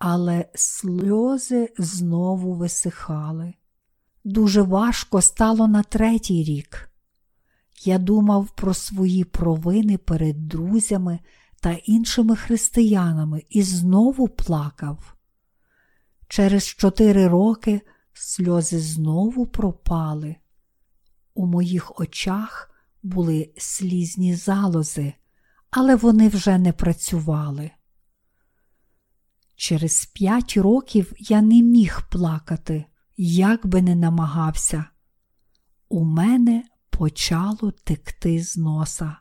[0.00, 3.54] але сльози знову висихали.
[4.24, 6.90] Дуже важко стало на третій рік.
[7.84, 11.18] Я думав про свої провини перед друзями
[11.60, 15.14] та іншими християнами і знову плакав.
[16.28, 17.80] Через чотири роки
[18.12, 20.36] сльози знову пропали.
[21.34, 22.70] У моїх очах
[23.02, 25.12] були слізні залози,
[25.70, 27.70] але вони вже не працювали.
[29.60, 32.84] Через п'ять років я не міг плакати,
[33.16, 34.84] як би не намагався.
[35.88, 39.16] У мене почало текти з носа.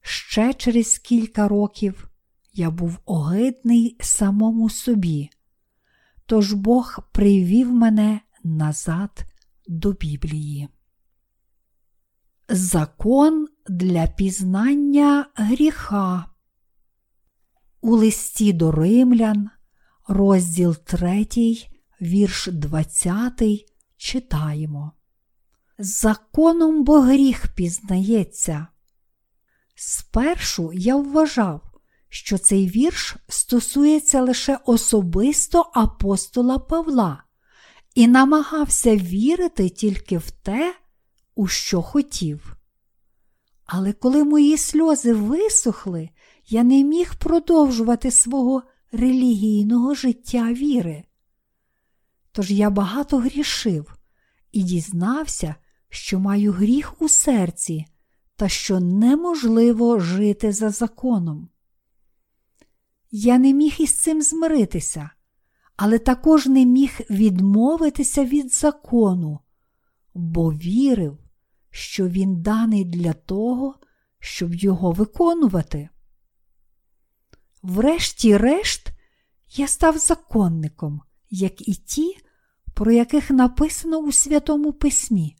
[0.00, 2.10] Ще через кілька років
[2.52, 5.30] я був огидний самому собі,
[6.26, 9.24] тож Бог привів мене назад
[9.66, 10.68] до Біблії.
[12.48, 16.37] Закон для пізнання гріха.
[17.80, 19.50] У листі до римлян,
[20.08, 21.26] розділ 3,
[22.00, 23.42] вірш 20,
[23.96, 24.92] читаємо.
[25.78, 28.66] Законом бо гріх пізнається.
[29.74, 31.62] Спершу я вважав,
[32.08, 37.22] що цей вірш стосується лише особисто апостола Павла
[37.94, 40.74] і намагався вірити тільки в те,
[41.34, 42.56] у що хотів.
[43.66, 46.10] Але коли мої сльози висохли,
[46.48, 51.04] я не міг продовжувати свого релігійного життя віри.
[52.32, 53.98] Тож я багато грішив
[54.52, 55.54] і дізнався,
[55.88, 57.86] що маю гріх у серці
[58.36, 61.48] та що неможливо жити за законом.
[63.10, 65.10] Я не міг із цим змиритися,
[65.76, 69.38] але також не міг відмовитися від закону,
[70.14, 71.18] бо вірив,
[71.70, 73.74] що він даний для того,
[74.18, 75.88] щоб його виконувати.
[77.68, 78.88] Врешті-решт,
[79.48, 82.16] я став законником, як і ті,
[82.74, 85.36] про яких написано у Святому Письмі.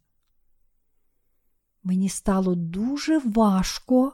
[1.82, 4.12] Мені стало дуже важко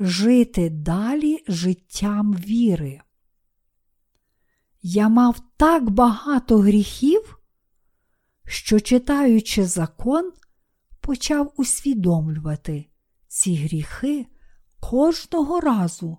[0.00, 3.00] жити далі життям віри.
[4.82, 7.38] Я мав так багато гріхів,
[8.46, 10.32] що, читаючи закон,
[11.00, 12.86] почав усвідомлювати
[13.28, 14.26] ці гріхи
[14.80, 16.18] кожного разу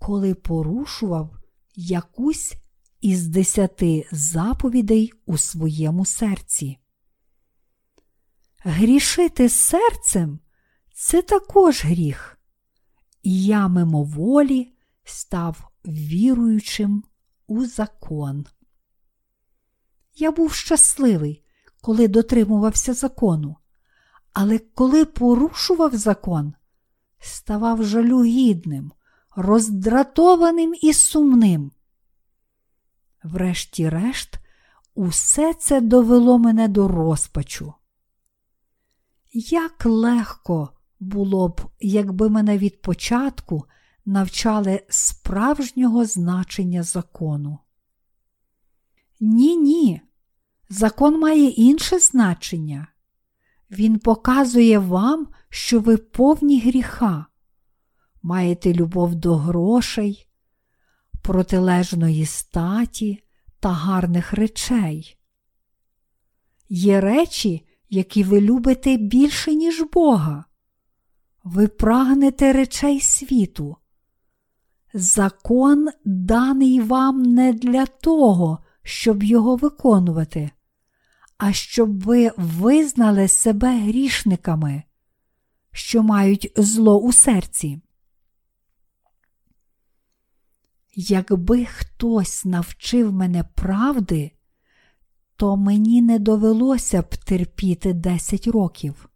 [0.00, 1.36] коли порушував
[1.76, 2.54] якусь
[3.00, 6.78] із десяти заповідей у своєму серці.
[8.58, 10.38] грішити серцем
[10.94, 12.38] це також гріх.
[13.22, 14.72] І я мимоволі
[15.04, 17.04] став віруючим
[17.46, 18.46] у закон.
[20.14, 21.44] Я був щасливий,
[21.80, 23.56] коли дотримувався закону,
[24.32, 26.54] але коли порушував закон,
[27.18, 28.92] ставав жалюгідним,
[29.36, 31.70] роздратованим і сумним.
[33.22, 34.38] Врешті-решт,
[34.94, 37.74] усе це довело мене до розпачу.
[39.32, 40.70] Як легко
[41.00, 43.64] було б, якби мене від початку
[44.04, 47.58] навчали справжнього значення закону.
[49.20, 50.00] Ні, ні,
[50.68, 52.86] закон має інше значення.
[53.70, 57.26] Він показує вам, що ви повні гріха,
[58.22, 60.28] маєте любов до грошей,
[61.22, 63.22] протилежної статі
[63.60, 65.16] та гарних речей.
[66.68, 70.44] Є речі, які ви любите більше, ніж Бога.
[71.44, 73.76] Ви прагнете речей світу.
[74.94, 80.50] Закон даний вам не для того, щоб його виконувати,
[81.38, 84.82] а щоб ви визнали себе грішниками,
[85.72, 87.82] що мають зло у серці.
[90.94, 94.30] Якби хтось навчив мене правди,
[95.36, 99.08] то мені не довелося б терпіти 10 років.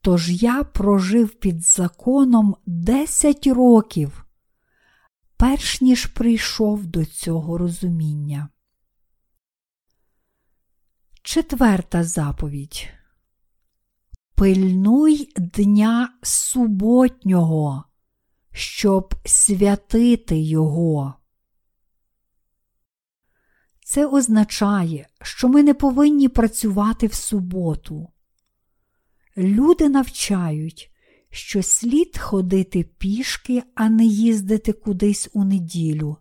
[0.00, 4.26] Тож я прожив під законом 10 років,
[5.36, 8.48] перш ніж прийшов до цього розуміння.
[11.22, 12.88] Четверта заповідь.
[14.34, 17.84] Пильнуй дня суботнього,
[18.56, 21.14] щоб святити його.
[23.84, 28.08] Це означає, що ми не повинні працювати в суботу.
[29.36, 30.90] Люди навчають,
[31.30, 36.16] що слід ходити пішки, а не їздити кудись у неділю.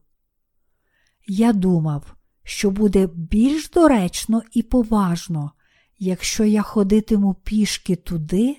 [1.28, 5.52] Я думав, що буде більш доречно і поважно,
[6.00, 8.58] якщо я ходитиму пішки туди,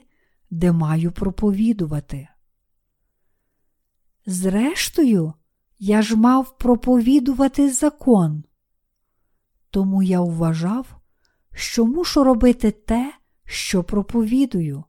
[0.50, 2.28] де маю проповідувати.
[4.26, 5.32] Зрештою,
[5.78, 8.44] я ж мав проповідувати закон.
[9.70, 10.96] Тому я вважав,
[11.54, 13.14] що мушу робити те,
[13.44, 14.84] що проповідую.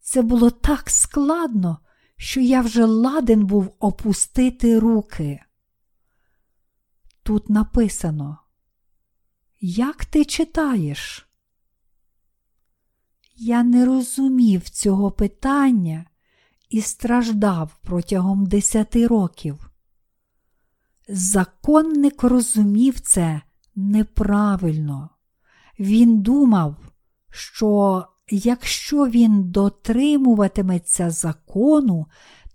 [0.00, 1.78] Це було так складно,
[2.16, 5.40] що я вже ладен був опустити руки.
[7.22, 8.38] Тут написано,
[9.60, 11.28] як ти читаєш?
[13.36, 16.06] Я не розумів цього питання
[16.68, 19.70] і страждав протягом десяти років.
[21.08, 23.40] Законник розумів це
[23.76, 25.10] неправильно.
[25.78, 26.76] Він думав,
[27.30, 32.06] що якщо він дотримуватиметься закону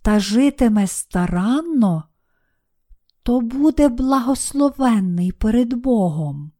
[0.01, 2.03] та житиме старанно,
[3.23, 6.51] то буде благословенний перед Богом.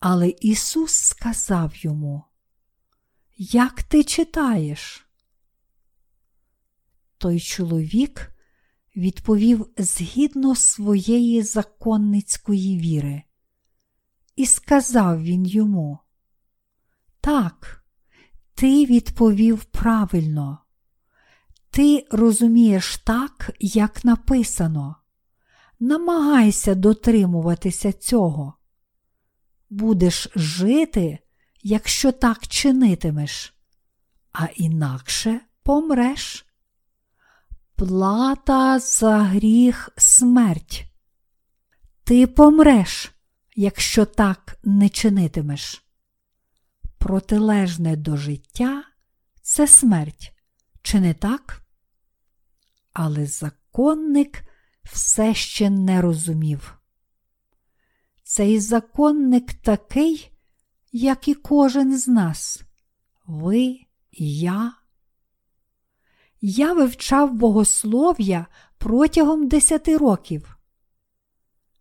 [0.00, 2.24] Але Ісус сказав йому,
[3.36, 5.07] Як ти читаєш?
[7.18, 8.32] Той чоловік
[8.96, 13.22] відповів згідно своєї законницької віри.
[14.36, 15.98] І сказав він йому,
[17.20, 17.84] Так,
[18.54, 20.58] ти відповів правильно.
[21.70, 24.96] Ти розумієш так, як написано.
[25.80, 28.54] Намагайся дотримуватися цього.
[29.70, 31.18] Будеш жити,
[31.62, 33.54] якщо так чинитимеш,
[34.32, 36.47] а інакше помреш.
[37.78, 40.84] Плата за гріх смерть.
[42.04, 43.12] Ти помреш,
[43.56, 45.84] якщо так не чинитимеш.
[46.98, 48.84] Протилежне до життя
[49.42, 50.32] це смерть,
[50.82, 51.62] чи не так?
[52.92, 54.44] Але законник
[54.82, 56.78] все ще не розумів.
[58.22, 60.30] Цей законник такий,
[60.92, 62.62] як і кожен з нас,
[63.26, 63.80] ви
[64.20, 64.77] я.
[66.40, 68.46] Я вивчав богослов'я
[68.78, 70.58] протягом десяти років.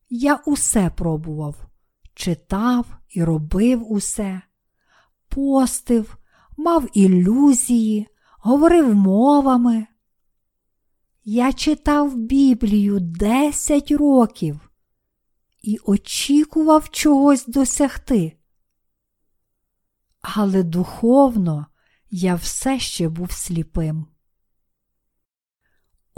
[0.09, 1.55] Я усе пробував,
[2.13, 4.41] читав і робив усе,
[5.29, 6.17] постив,
[6.57, 8.07] мав ілюзії,
[8.39, 9.87] говорив мовами.
[11.23, 14.71] Я читав Біблію десять років
[15.61, 18.37] і очікував чогось досягти.
[20.21, 21.65] Але духовно
[22.09, 24.05] я все ще був сліпим.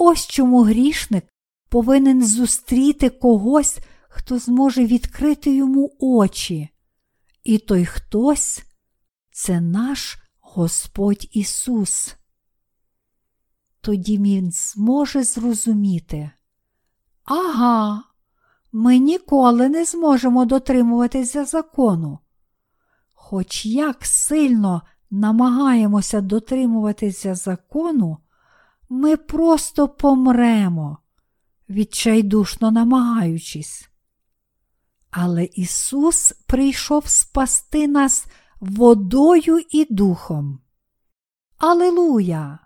[0.02, 1.26] Ось чому грішник
[1.70, 3.80] повинен зустріти когось,
[4.10, 6.70] хто зможе відкрити йому очі
[7.44, 8.64] І той хтось
[9.32, 12.16] це наш Господь Ісус.
[13.82, 16.32] Тоді Він зможе зрозуміти.
[17.24, 18.04] Ага,
[18.72, 22.20] ми ніколи не зможемо дотримуватися закону.
[23.14, 24.82] Хоч як сильно
[25.12, 28.18] намагаємося дотримуватися закону,
[28.90, 30.98] ми просто помремо,
[31.70, 33.90] відчайдушно намагаючись.
[35.12, 38.28] Але Ісус прийшов спасти нас
[38.60, 40.60] водою і духом.
[41.58, 42.60] Алилуя!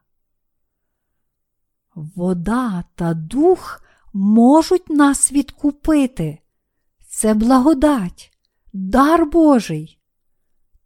[1.96, 3.82] Вода та дух
[4.14, 6.40] можуть нас відкупити.
[7.08, 8.38] Це благодать,
[8.74, 10.00] дар Божий.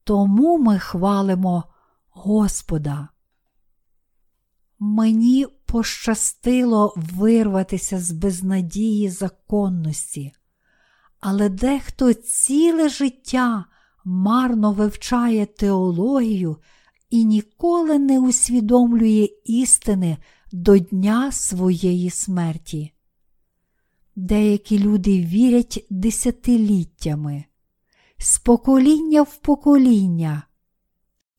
[0.04, 1.64] Тому ми хвалимо
[2.10, 3.10] Господа.
[4.80, 10.32] Мені пощастило вирватися з безнадії законності,
[11.20, 13.66] але дехто ціле життя
[14.06, 16.58] марно вивчає теологію
[17.10, 20.18] і ніколи не усвідомлює істини
[20.52, 22.94] до дня своєї смерті.
[24.16, 27.44] Деякі люди вірять десятиліттями,
[28.18, 30.44] з покоління в покоління,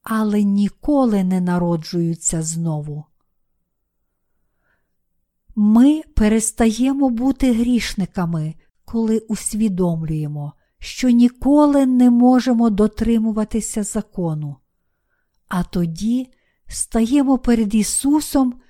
[0.02, 3.04] але ніколи не народжуються знову.
[5.60, 8.54] Ми перестаємо бути грішниками,
[8.84, 14.56] коли усвідомлюємо, що ніколи не можемо дотримуватися закону,
[15.48, 16.32] а тоді
[16.68, 18.60] стаємо перед Ісусом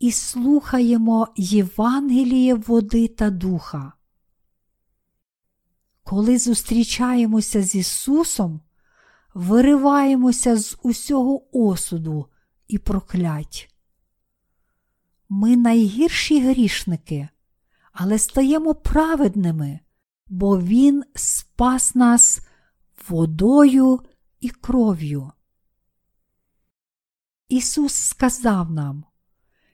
[0.00, 3.92] і слухаємо Євангеліє води та духа.
[6.04, 8.60] Коли зустрічаємося з Ісусом,
[9.34, 12.26] вириваємося з усього осуду
[12.68, 13.75] і проклять.
[15.28, 17.28] Ми найгірші грішники,
[17.92, 19.80] але стаємо праведними,
[20.26, 22.40] бо Він спас нас
[23.08, 24.00] водою
[24.40, 25.32] і кров'ю.
[27.48, 29.04] Ісус сказав нам,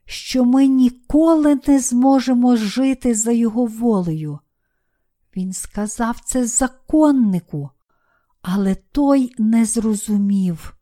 [0.05, 4.38] що ми ніколи не зможемо жити за Його волею.
[5.36, 7.70] Він сказав це законнику,
[8.42, 10.76] але той не зрозумів.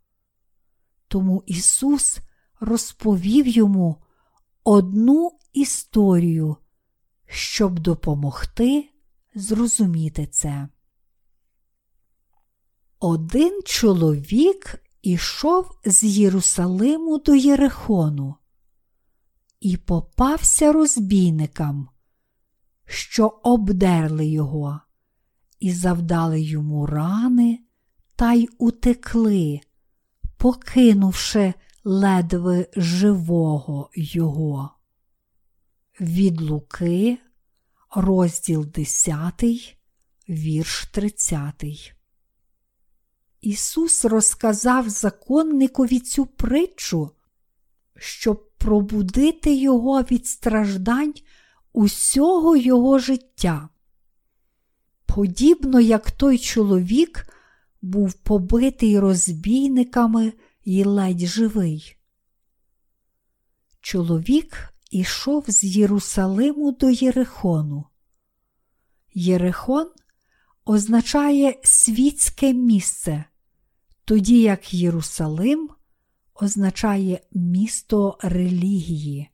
[1.08, 2.18] Тому Ісус
[2.60, 3.96] розповів йому
[4.64, 6.56] одну історію,
[7.26, 8.88] щоб допомогти
[9.34, 10.68] зрозуміти це.
[12.98, 18.34] Один чоловік ішов з Єрусалиму до Єрихону
[19.60, 21.88] і попався розбійникам,
[22.84, 24.80] що обдерли його,
[25.60, 27.58] і завдали йому рани
[28.16, 29.60] та й утекли,
[30.36, 31.54] покинувши
[31.84, 34.70] ледве живого його.
[36.00, 37.18] Від Луки,
[37.96, 39.44] розділ 10,
[40.28, 41.64] вірш 30.
[43.40, 47.10] Ісус розказав законникові цю притчу,
[47.96, 51.14] щоб пробудити його від страждань
[51.72, 53.68] усього його життя.
[55.06, 57.26] Подібно як той чоловік
[57.82, 60.32] був побитий розбійниками
[60.64, 61.96] і ледь живий.
[63.80, 67.86] Чоловік ішов з Єрусалиму до Єрихону.
[69.14, 69.90] Єрихон
[70.64, 73.24] означає світське місце,
[74.04, 75.70] тоді як Єрусалим
[76.34, 79.30] означає місто релігії,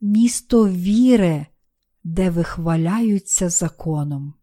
[0.00, 1.46] місто віри,
[2.04, 4.34] де вихваляються законом.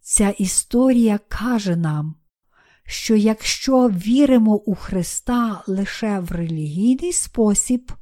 [0.00, 2.14] Ця історія каже нам,
[2.84, 7.92] що якщо віримо у Христа лише в релігійний спосіб,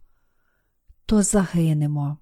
[1.07, 2.19] то загинемо.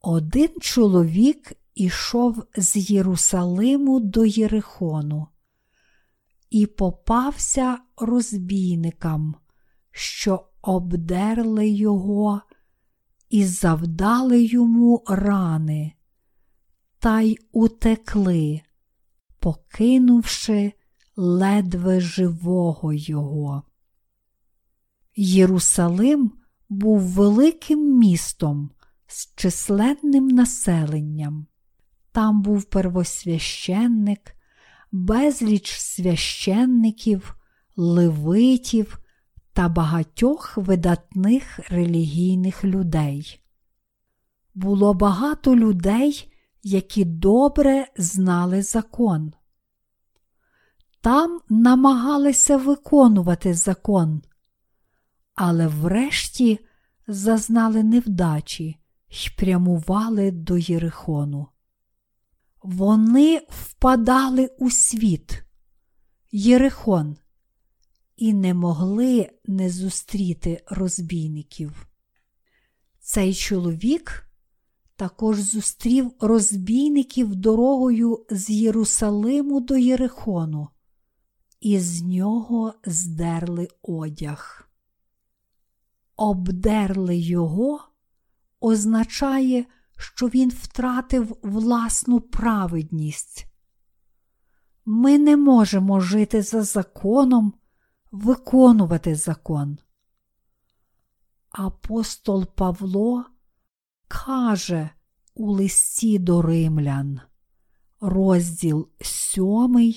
[0.00, 5.28] Один чоловік ішов з Єрусалиму до Єрихону
[6.50, 9.34] і попався розбійникам,
[9.90, 12.42] що обдерли його
[13.30, 15.92] і завдали йому рани,
[16.98, 18.60] та й утекли,
[19.44, 20.72] покинувши
[21.16, 23.62] ледве живого його.
[25.16, 26.32] Єрусалим
[26.68, 28.70] був великим містом
[29.06, 31.46] з численним населенням.
[32.12, 34.36] Там був первосвященник,
[34.92, 37.34] безліч священників,
[37.76, 38.98] левитів
[39.52, 43.40] та багатьох видатних релігійних людей.
[44.54, 46.32] Було багато людей,
[46.64, 49.32] які добре знали закон.
[51.00, 54.22] Там намагалися виконувати закон,
[55.34, 56.58] але врешті
[57.06, 61.48] зазнали невдачі й прямували до Єрихону.
[62.62, 65.44] вони впадали у світ,
[66.32, 67.16] Єрихон,
[68.16, 71.86] і не могли не зустріти розбійників.
[73.00, 74.23] Цей чоловік
[74.96, 80.68] також зустрів розбійників дорогою з Єрусалиму до Єрихону,
[81.60, 84.68] і з нього здерли одяг.
[86.16, 87.80] Обдерли його
[88.60, 89.64] означає,
[89.96, 93.46] що він втратив власну праведність.
[94.84, 97.52] Ми не можемо жити за законом,
[98.12, 99.78] виконувати закон.
[101.50, 103.24] Апостол Павло
[104.14, 104.90] каже
[105.34, 107.20] у листі до римлян,
[108.00, 109.94] розділ 7,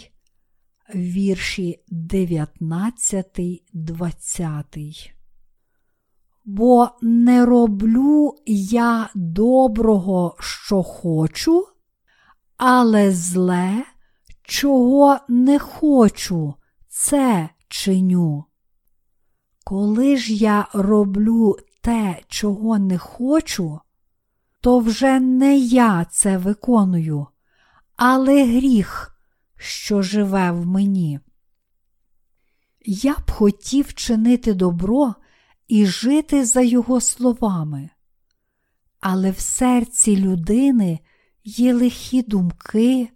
[0.95, 3.39] вірші 19,
[3.73, 4.77] 20.
[6.45, 11.67] Бо не роблю я доброго, що хочу,
[12.57, 13.83] але зле,
[14.43, 16.53] чого не хочу,
[16.87, 18.45] це чиню.
[19.63, 23.79] Коли ж я роблю те, чого не хочу,
[24.67, 27.27] то вже не я це виконую,
[27.95, 29.19] але гріх,
[29.57, 31.19] що живе в мені.
[32.85, 35.15] Я б хотів чинити добро
[35.67, 37.89] і жити за його словами.
[38.99, 40.99] Але в серці людини
[41.43, 43.09] є лихі думки,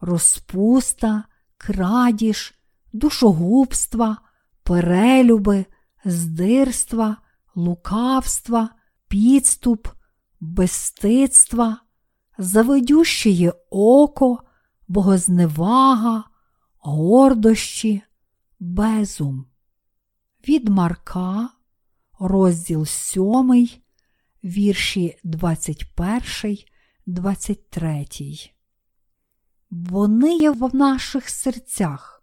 [0.00, 1.24] розпуста,
[1.56, 2.54] крадіж,
[2.92, 4.16] душогубства,
[4.62, 5.64] перелюби,
[6.04, 7.16] здирства,
[7.54, 8.70] лукавства,
[9.08, 9.88] підступ,
[10.40, 11.80] безстидства,
[12.38, 14.38] завидющеє око,
[14.88, 16.24] богозневага,
[16.78, 18.02] гордощі,
[18.60, 19.46] безум.
[20.48, 21.48] Від Марка,
[22.18, 23.68] розділ 7,
[24.44, 26.58] вірші 21,
[27.06, 28.06] 23.
[29.70, 32.16] Вони є в наших серцях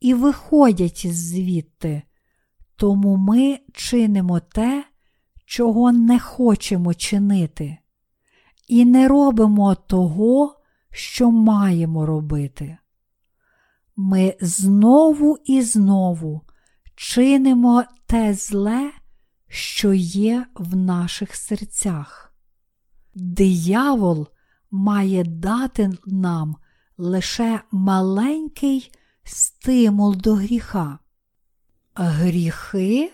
[0.00, 2.02] і виходять звідти,
[2.76, 4.84] тому ми чинимо те,
[5.52, 7.78] чого не хочемо чинити,
[8.68, 12.78] і не робимо того, що маємо робити.
[13.96, 16.42] Ми знову і знову
[16.94, 18.92] чинимо те зле,
[19.48, 22.34] що є в наших серцях.
[23.14, 24.28] Диявол
[24.70, 26.56] має дати нам
[26.98, 28.92] лише маленький
[29.24, 30.98] стимул до гріха.
[31.94, 33.12] Гріхи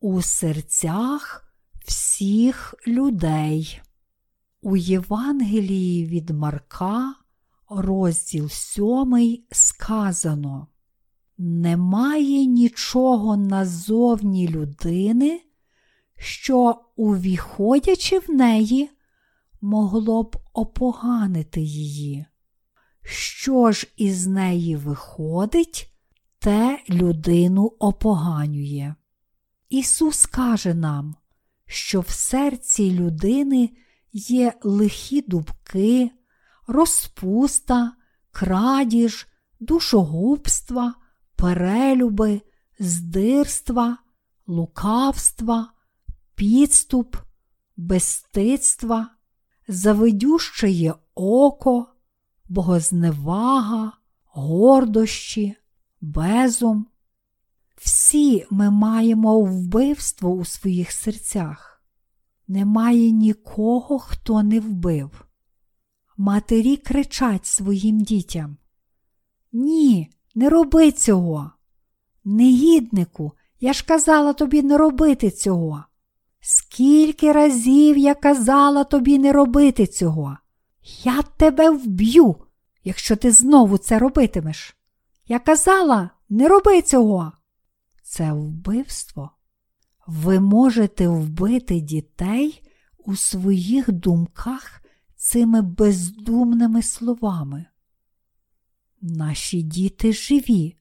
[0.00, 1.49] у серцях
[1.84, 3.80] всіх людей.
[4.62, 7.14] У Євангелії від Марка,
[7.68, 10.66] розділ 7, сказано:
[11.38, 15.40] Немає нічого назовні людини,
[16.16, 18.90] що, увіходячи в неї,
[19.60, 22.26] могло б опоганити її.
[23.02, 25.92] Що ж із неї виходить,
[26.38, 28.94] те людину опоганює.
[29.68, 31.14] Ісус каже нам,
[31.72, 33.70] що в серці людини
[34.12, 36.10] є лихі дубки,
[36.66, 37.92] розпуста,
[38.30, 39.26] крадіж,
[39.60, 40.94] душогубства,
[41.36, 42.40] перелюби,
[42.78, 43.98] здирства,
[44.46, 45.72] лукавства,
[46.34, 47.16] підступ,
[47.76, 49.08] безстидства,
[49.68, 51.86] завидющеє око,
[52.48, 53.92] богозневага,
[54.24, 55.56] гордощі,
[56.00, 56.86] безум.
[57.80, 61.82] Всі ми маємо вбивство у своїх серцях.
[62.48, 65.24] Немає нікого, хто не вбив.
[66.16, 68.56] Матері кричать своїм дітям.
[69.52, 71.50] Ні, не роби цього.
[72.24, 75.84] Негіднику, я ж казала тобі не робити цього.
[76.40, 80.36] Скільки разів я казала тобі не робити цього?
[81.04, 82.36] Я тебе вб'ю,
[82.84, 84.76] якщо ти знову це робитимеш.
[85.28, 87.32] Я казала, не роби цього.
[88.10, 89.30] Це вбивство.
[90.06, 92.62] Ви можете вбити дітей
[92.98, 94.82] у своїх думках
[95.16, 97.66] цими бездумними словами.
[99.00, 100.76] Наші діти живі,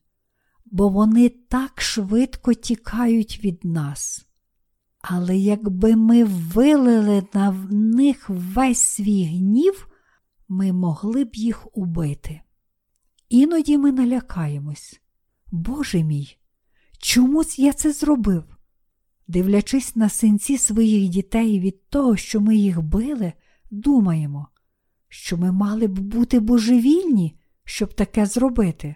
[0.65, 4.25] бо вони так швидко тікають від нас.
[5.01, 9.88] Але якби ми вилили на них весь свій гнів,
[10.47, 12.41] ми могли б їх убити.
[13.30, 15.01] Іноді ми налякаємось.
[15.51, 16.38] Боже мій,
[16.99, 18.43] чому я це зробив?
[19.27, 23.33] Дивлячись на синці своїх дітей від того, що ми їх били,
[23.71, 24.47] думаємо,
[25.07, 28.95] що ми мали б бути божевільні, щоб таке зробити.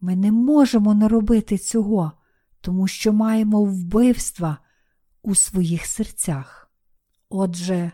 [0.00, 2.12] Ми не можемо не робити цього,
[2.60, 4.58] тому що маємо вбивства
[5.22, 6.70] у своїх серцях.
[7.28, 7.92] Отже,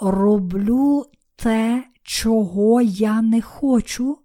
[0.00, 1.06] роблю
[1.36, 4.18] те, чого я не хочу,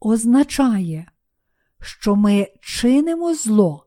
[0.00, 1.06] означає,
[1.82, 3.86] що ми чинимо зло,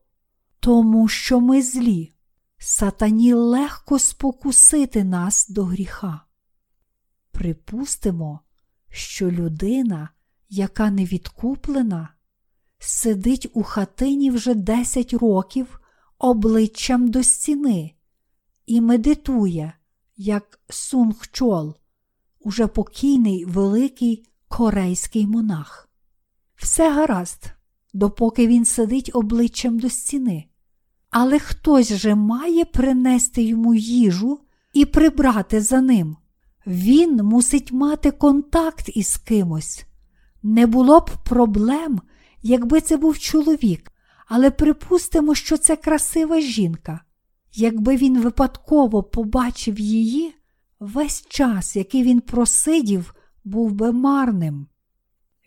[0.60, 2.14] тому що ми злі.
[2.58, 6.22] Сатані легко спокусити нас до гріха.
[7.32, 8.39] Припустимо,
[8.89, 10.10] що людина,
[10.50, 12.10] яка не відкуплена,
[12.80, 15.80] сидить у хатині вже 10 років
[16.18, 17.96] обличчям до стіни
[18.66, 19.74] і медитує,
[20.18, 21.76] як Сунг Чол,
[22.39, 25.89] уже покійний великий корейський монах.
[26.56, 27.55] Все гаразд,
[27.96, 30.46] допоки він сидить обличчям до стіни.
[31.10, 34.39] Але хтось же має принести йому їжу
[34.74, 36.18] і прибрати за ним.
[36.68, 39.86] Він мусить мати контакт із кимось.
[40.43, 42.02] Не було б проблем,
[42.41, 43.91] якби це був чоловік,
[44.28, 47.00] але припустимо, що це красива жінка.
[47.54, 50.36] Якби він випадково побачив її,
[50.80, 54.68] весь час, який він просидів, був би марним.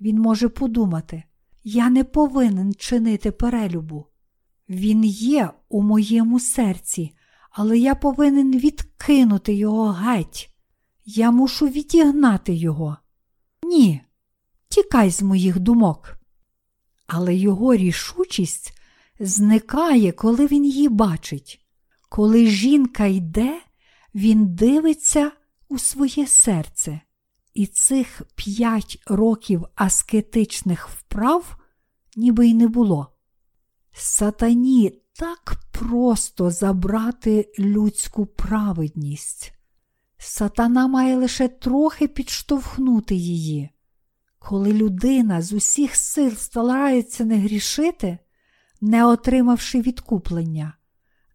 [0.01, 1.23] Він може подумати,
[1.65, 4.07] я не повинен чинити перелюбу.
[4.69, 7.15] Він є у моєму серці,
[7.51, 10.51] але я повинен відкинути його геть.
[11.05, 12.97] Я мушу відігнати його.
[13.63, 14.01] Ні,
[14.69, 16.19] тікай з моїх думок.
[17.07, 18.79] Але його рішучість
[19.21, 21.67] зникає, коли він її бачить.
[22.09, 23.61] Коли жінка йде,
[24.15, 25.33] він дивиться
[25.69, 27.01] у своє серце,
[27.59, 31.57] і цих п'ять років аскетичних вправ
[32.17, 33.13] ніби й не було.
[33.93, 39.53] Сатані так просто забрати людську праведність.
[40.19, 43.71] Сатана має лише трохи підштовхнути її.
[44.39, 48.19] Коли людина з усіх сил старається не грішити,
[48.81, 50.73] не отримавши відкуплення,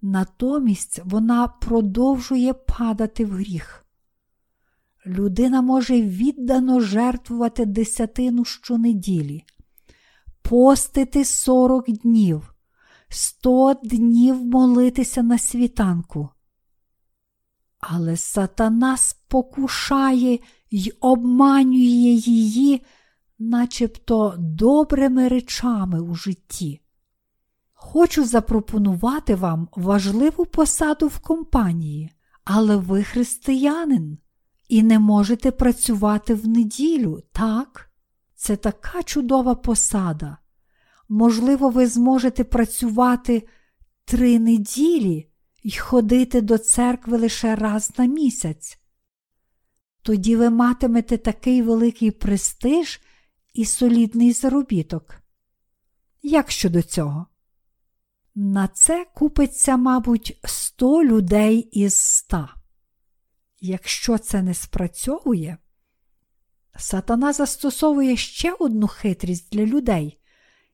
[0.01, 3.82] натомість вона продовжує падати в гріх.
[5.05, 9.43] Людина може віддано жертвувати десятину щонеділі,
[10.41, 12.53] постити сорок днів,
[13.09, 16.29] сто днів молитися на світанку.
[17.79, 20.39] Але сатана спокушає
[20.71, 22.81] й обманює її,
[23.39, 26.81] начебто добрими речами у житті.
[27.73, 32.11] Хочу запропонувати вам важливу посаду в компанії,
[32.45, 34.17] але ви християнин
[34.73, 37.91] і не можете працювати в неділю, так?
[38.35, 40.37] Це така чудова посада.
[41.09, 43.47] Можливо, ви зможете працювати
[44.05, 45.29] три неділі
[45.63, 48.79] і ходити до церкви лише раз на місяць.
[50.01, 53.01] Тоді ви матимете такий великий престиж
[53.53, 55.15] і солідний заробіток.
[56.23, 57.27] Як щодо цього?
[58.35, 62.49] На це купиться, мабуть, 100 людей із 100.
[63.65, 65.57] Якщо це не спрацьовує,
[66.75, 70.19] сатана застосовує ще одну хитрість для людей,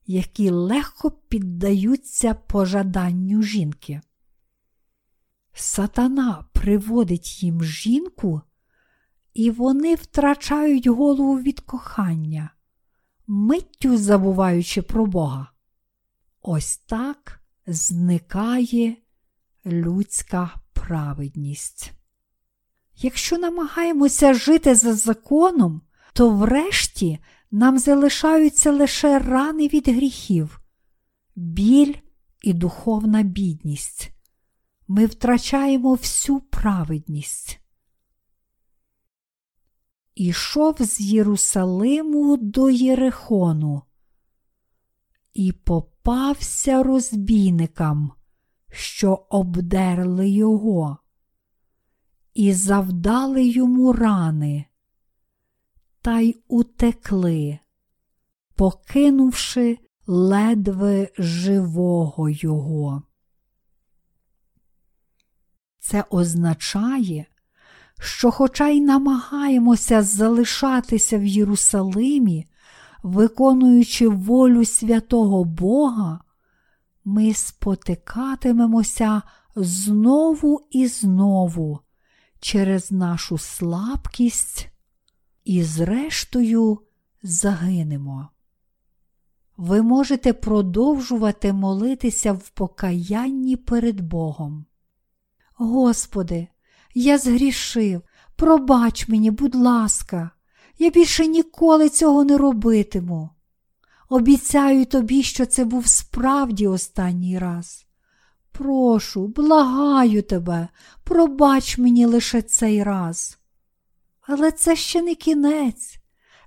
[0.06, 4.02] які легко піддаються пожаданню жінки.
[5.54, 8.42] Сатана приводить їм жінку,
[9.34, 12.50] і вони втрачають голову від кохання,
[13.28, 15.52] миттю забуваючи про Бога.
[16.42, 18.96] Ось так зникає
[19.66, 21.99] людська праведність.
[23.02, 25.82] Якщо намагаємося жити за законом,
[26.14, 27.20] то врешті
[27.52, 30.62] нам залишаються лише рани від гріхів,
[31.36, 31.96] біль
[32.42, 34.12] і духовна бідність.
[34.88, 37.60] Ми втрачаємо всю праведність.
[40.16, 43.82] Ішов з Єрусалиму до Єрихону
[45.34, 48.12] і попався розбійникам,
[48.72, 50.98] що обдерли його,
[52.34, 54.66] і завдали йому рани,
[56.02, 57.60] та й утекли,
[58.56, 59.78] покинувши
[60.08, 63.04] ледве живого його.
[65.80, 67.26] Це означає,
[68.00, 72.48] що, хоча й намагаємося залишатися в Єрусалимі,
[73.04, 76.20] виконуючи волю святого Бога,
[77.06, 79.22] ми спотикатимемося
[79.56, 81.80] знову і знову
[82.40, 84.70] через нашу слабкість
[85.44, 86.80] і, зрештою,
[87.24, 88.30] загинемо.
[89.58, 94.66] Ви можете продовжувати молитися в покаянні перед Богом.
[95.54, 96.48] Господи,
[96.94, 98.02] я згрішив,
[98.36, 100.32] пробач мені, будь ласка,
[100.78, 103.30] я більше ніколи цього не робитиму.
[104.10, 107.89] Обіцяю тобі, що це був справді останній раз.
[108.60, 110.68] Прошу, благаю тебе,
[111.04, 113.40] пробач мені лише цей раз.
[114.22, 115.98] Але це ще не кінець.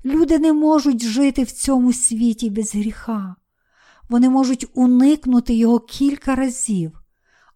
[0.05, 3.37] Люди не можуть жити в цьому світі без гріха.
[4.09, 7.01] Вони можуть уникнути його кілька разів,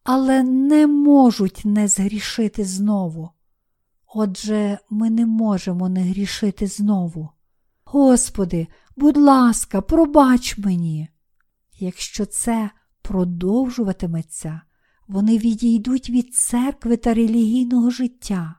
[0.04, 3.30] але не можуть не згрішити знову.
[4.14, 7.28] Отже, ми не можемо не грішити знову.
[7.84, 11.08] Господи, будь ласка, пробач мені.
[11.78, 12.70] Якщо це
[13.06, 14.60] продовжуватиметься,
[15.08, 18.54] вони відійдуть від церкви та релігійного життя.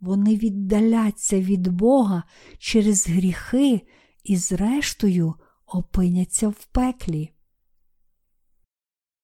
[0.00, 2.22] Вони віддаляться від Бога
[2.58, 3.80] через гріхи
[4.24, 5.34] і, зрештою,
[5.66, 7.30] опиняться в пеклі.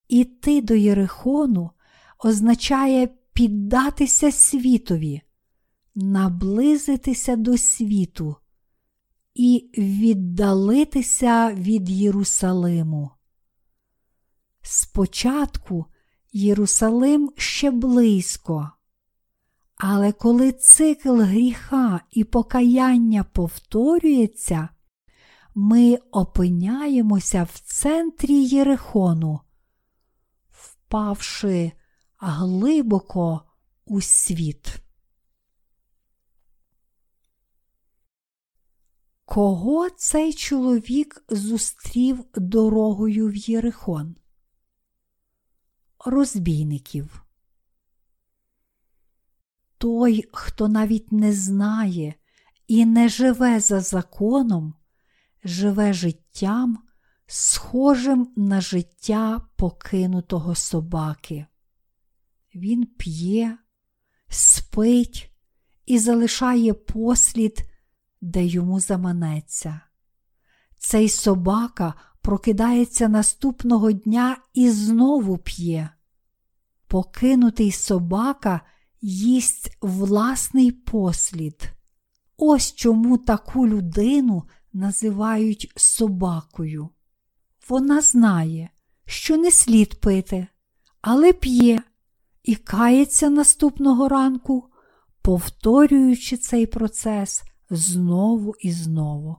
[0.08, 1.70] Іти до Єрихону
[2.24, 5.22] означає піддатися світові,
[5.94, 8.36] наблизитися до світу
[9.34, 13.15] і віддалитися від Єрусалиму.
[14.68, 15.86] Спочатку
[16.32, 18.70] Єрусалим ще близько,
[19.76, 24.68] але коли цикл гріха і покаяння повторюється,
[25.54, 29.40] ми опиняємося в центрі Єрихону,
[30.50, 31.72] впавши
[32.16, 33.42] глибоко
[33.84, 34.76] у світ.
[39.24, 44.16] Кого цей чоловік зустрів дорогою в Єрихон?
[46.06, 47.22] Розбійників.
[49.78, 52.14] Той, хто навіть не знає
[52.66, 54.74] і не живе за законом,
[55.44, 56.78] живе життям,
[57.26, 61.46] схожим на життя покинутого собаки.
[62.54, 63.58] Він п'є,
[64.28, 65.30] спить
[65.86, 67.62] і залишає послід,
[68.20, 69.80] де йому заманеться.
[70.78, 75.90] Цей собака прокидається наступного дня і знову п'є.
[76.88, 78.60] Покинутий собака
[79.00, 81.72] їсть власний послід.
[82.36, 86.88] Ось чому таку людину називають собакою.
[87.68, 88.70] Вона знає,
[89.06, 90.46] що не слід пити,
[91.00, 91.82] але п'є
[92.44, 94.64] і кається наступного ранку,
[95.22, 99.36] повторюючи цей процес знову і знову.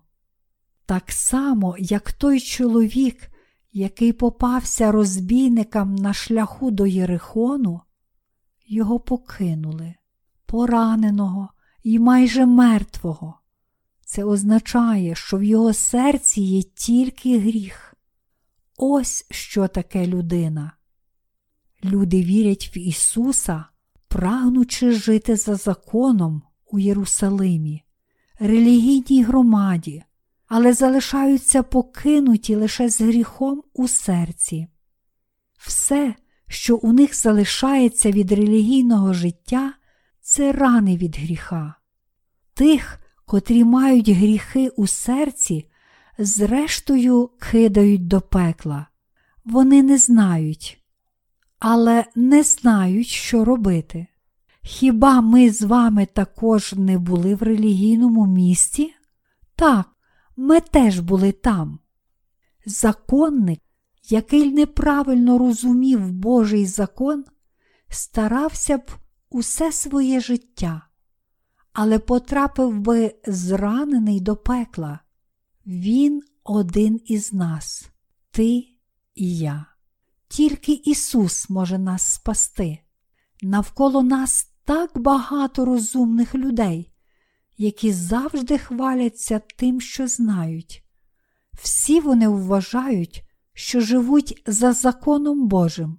[0.86, 3.30] Так само, як той чоловік,
[3.78, 7.82] який попався розбійникам на шляху до Єрихону,
[8.68, 9.96] його покинули,
[10.46, 11.50] пораненого
[11.84, 13.40] і майже мертвого.
[14.06, 17.96] Це означає, що в його серці є тільки гріх.
[18.78, 20.72] Ось що таке людина.
[21.84, 23.66] Люди вірять в Ісуса,
[24.08, 27.84] прагнучи жити за законом у Єрусалимі,
[28.40, 30.04] релігійній громаді,
[30.48, 34.68] але залишаються покинуті лише з гріхом у серці.
[35.60, 36.16] Все,
[36.48, 39.74] що у них залишається від релігійного життя,
[40.22, 41.74] це рани від гріха.
[42.54, 45.70] Тих, котрі мають гріхи у серці,
[46.18, 48.88] зрештою кидають до пекла.
[49.46, 50.84] Вони не знають,
[51.60, 54.08] але не знають, що робити.
[54.64, 58.94] Хіба ми з вами також не були в релігійному місті?
[59.56, 59.86] Так,
[60.38, 61.80] ми теж були там.
[62.66, 63.60] Законник,
[64.10, 67.26] який неправильно розумів Божий закон,
[67.90, 68.92] старався б
[69.30, 70.88] усе своє життя,
[71.74, 75.00] але потрапив би зранений до пекла.
[75.66, 77.90] Він один із нас,
[78.32, 78.66] ти
[79.16, 79.66] і я.
[80.28, 82.80] Тільки Ісус може нас спасти.
[83.42, 86.92] Навколо нас так багато розумних людей,
[87.58, 90.84] які завжди хваляться тим, що знають.
[91.54, 95.98] Всі вони вважають, що живуть за законом Божим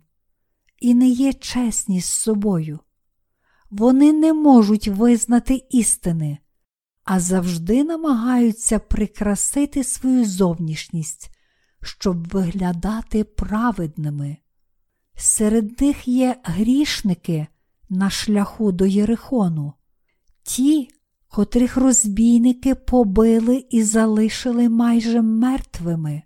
[0.81, 2.81] і не є чесні з собою.
[3.71, 6.39] Вони не можуть визнати істини,
[7.05, 11.31] а завжди намагаються прикрасити свою зовнішність,
[11.83, 14.37] щоб виглядати праведними.
[15.17, 17.47] Серед них є грішники
[17.89, 19.73] на шляху до Єрихону,
[20.43, 20.89] ті,
[21.29, 26.23] котрих розбійники побили і залишили майже мертвими.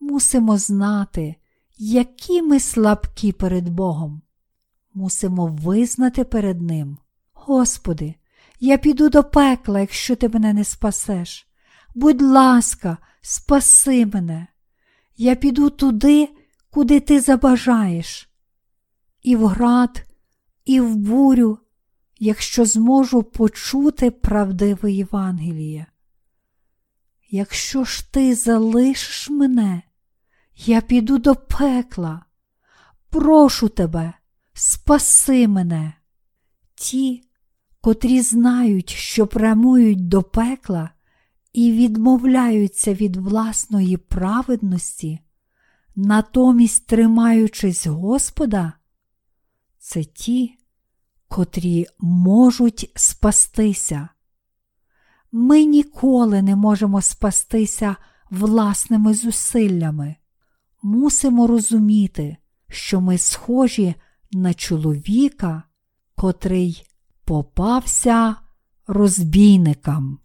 [0.00, 1.34] Мусимо знати,
[1.78, 4.22] які ми слабкі перед Богом.
[4.94, 6.98] Мусимо визнати перед Ним.
[7.32, 8.14] Господи,
[8.60, 11.48] я піду до пекла, якщо ти мене не спасеш.
[11.94, 14.46] Будь ласка, спаси мене.
[15.16, 16.28] Я піду туди,
[16.70, 18.30] куди ти забажаєш.
[19.22, 20.06] І в град,
[20.64, 21.58] і в бурю,
[22.18, 25.86] якщо зможу почути правдиве Євангеліє.
[27.30, 29.82] Якщо ж ти залишиш мене,
[30.56, 32.24] я піду до пекла.
[33.10, 34.12] Прошу тебе,
[34.52, 35.92] спаси мене.
[36.74, 37.22] Ті,
[37.80, 40.90] котрі знають, що прямують до пекла
[41.52, 45.18] і відмовляються від власної праведності,
[45.96, 48.72] натомість тримаючись Господа,
[49.78, 50.57] це ті,
[51.28, 54.08] котрі можуть спастися.
[55.32, 57.96] Ми ніколи не можемо спастися
[58.30, 60.16] власними зусиллями.
[60.82, 62.36] Мусимо розуміти,
[62.68, 63.94] що ми схожі
[64.32, 65.62] на чоловіка,
[66.16, 66.86] котрий
[67.24, 68.36] попався
[68.86, 70.18] розбійникам.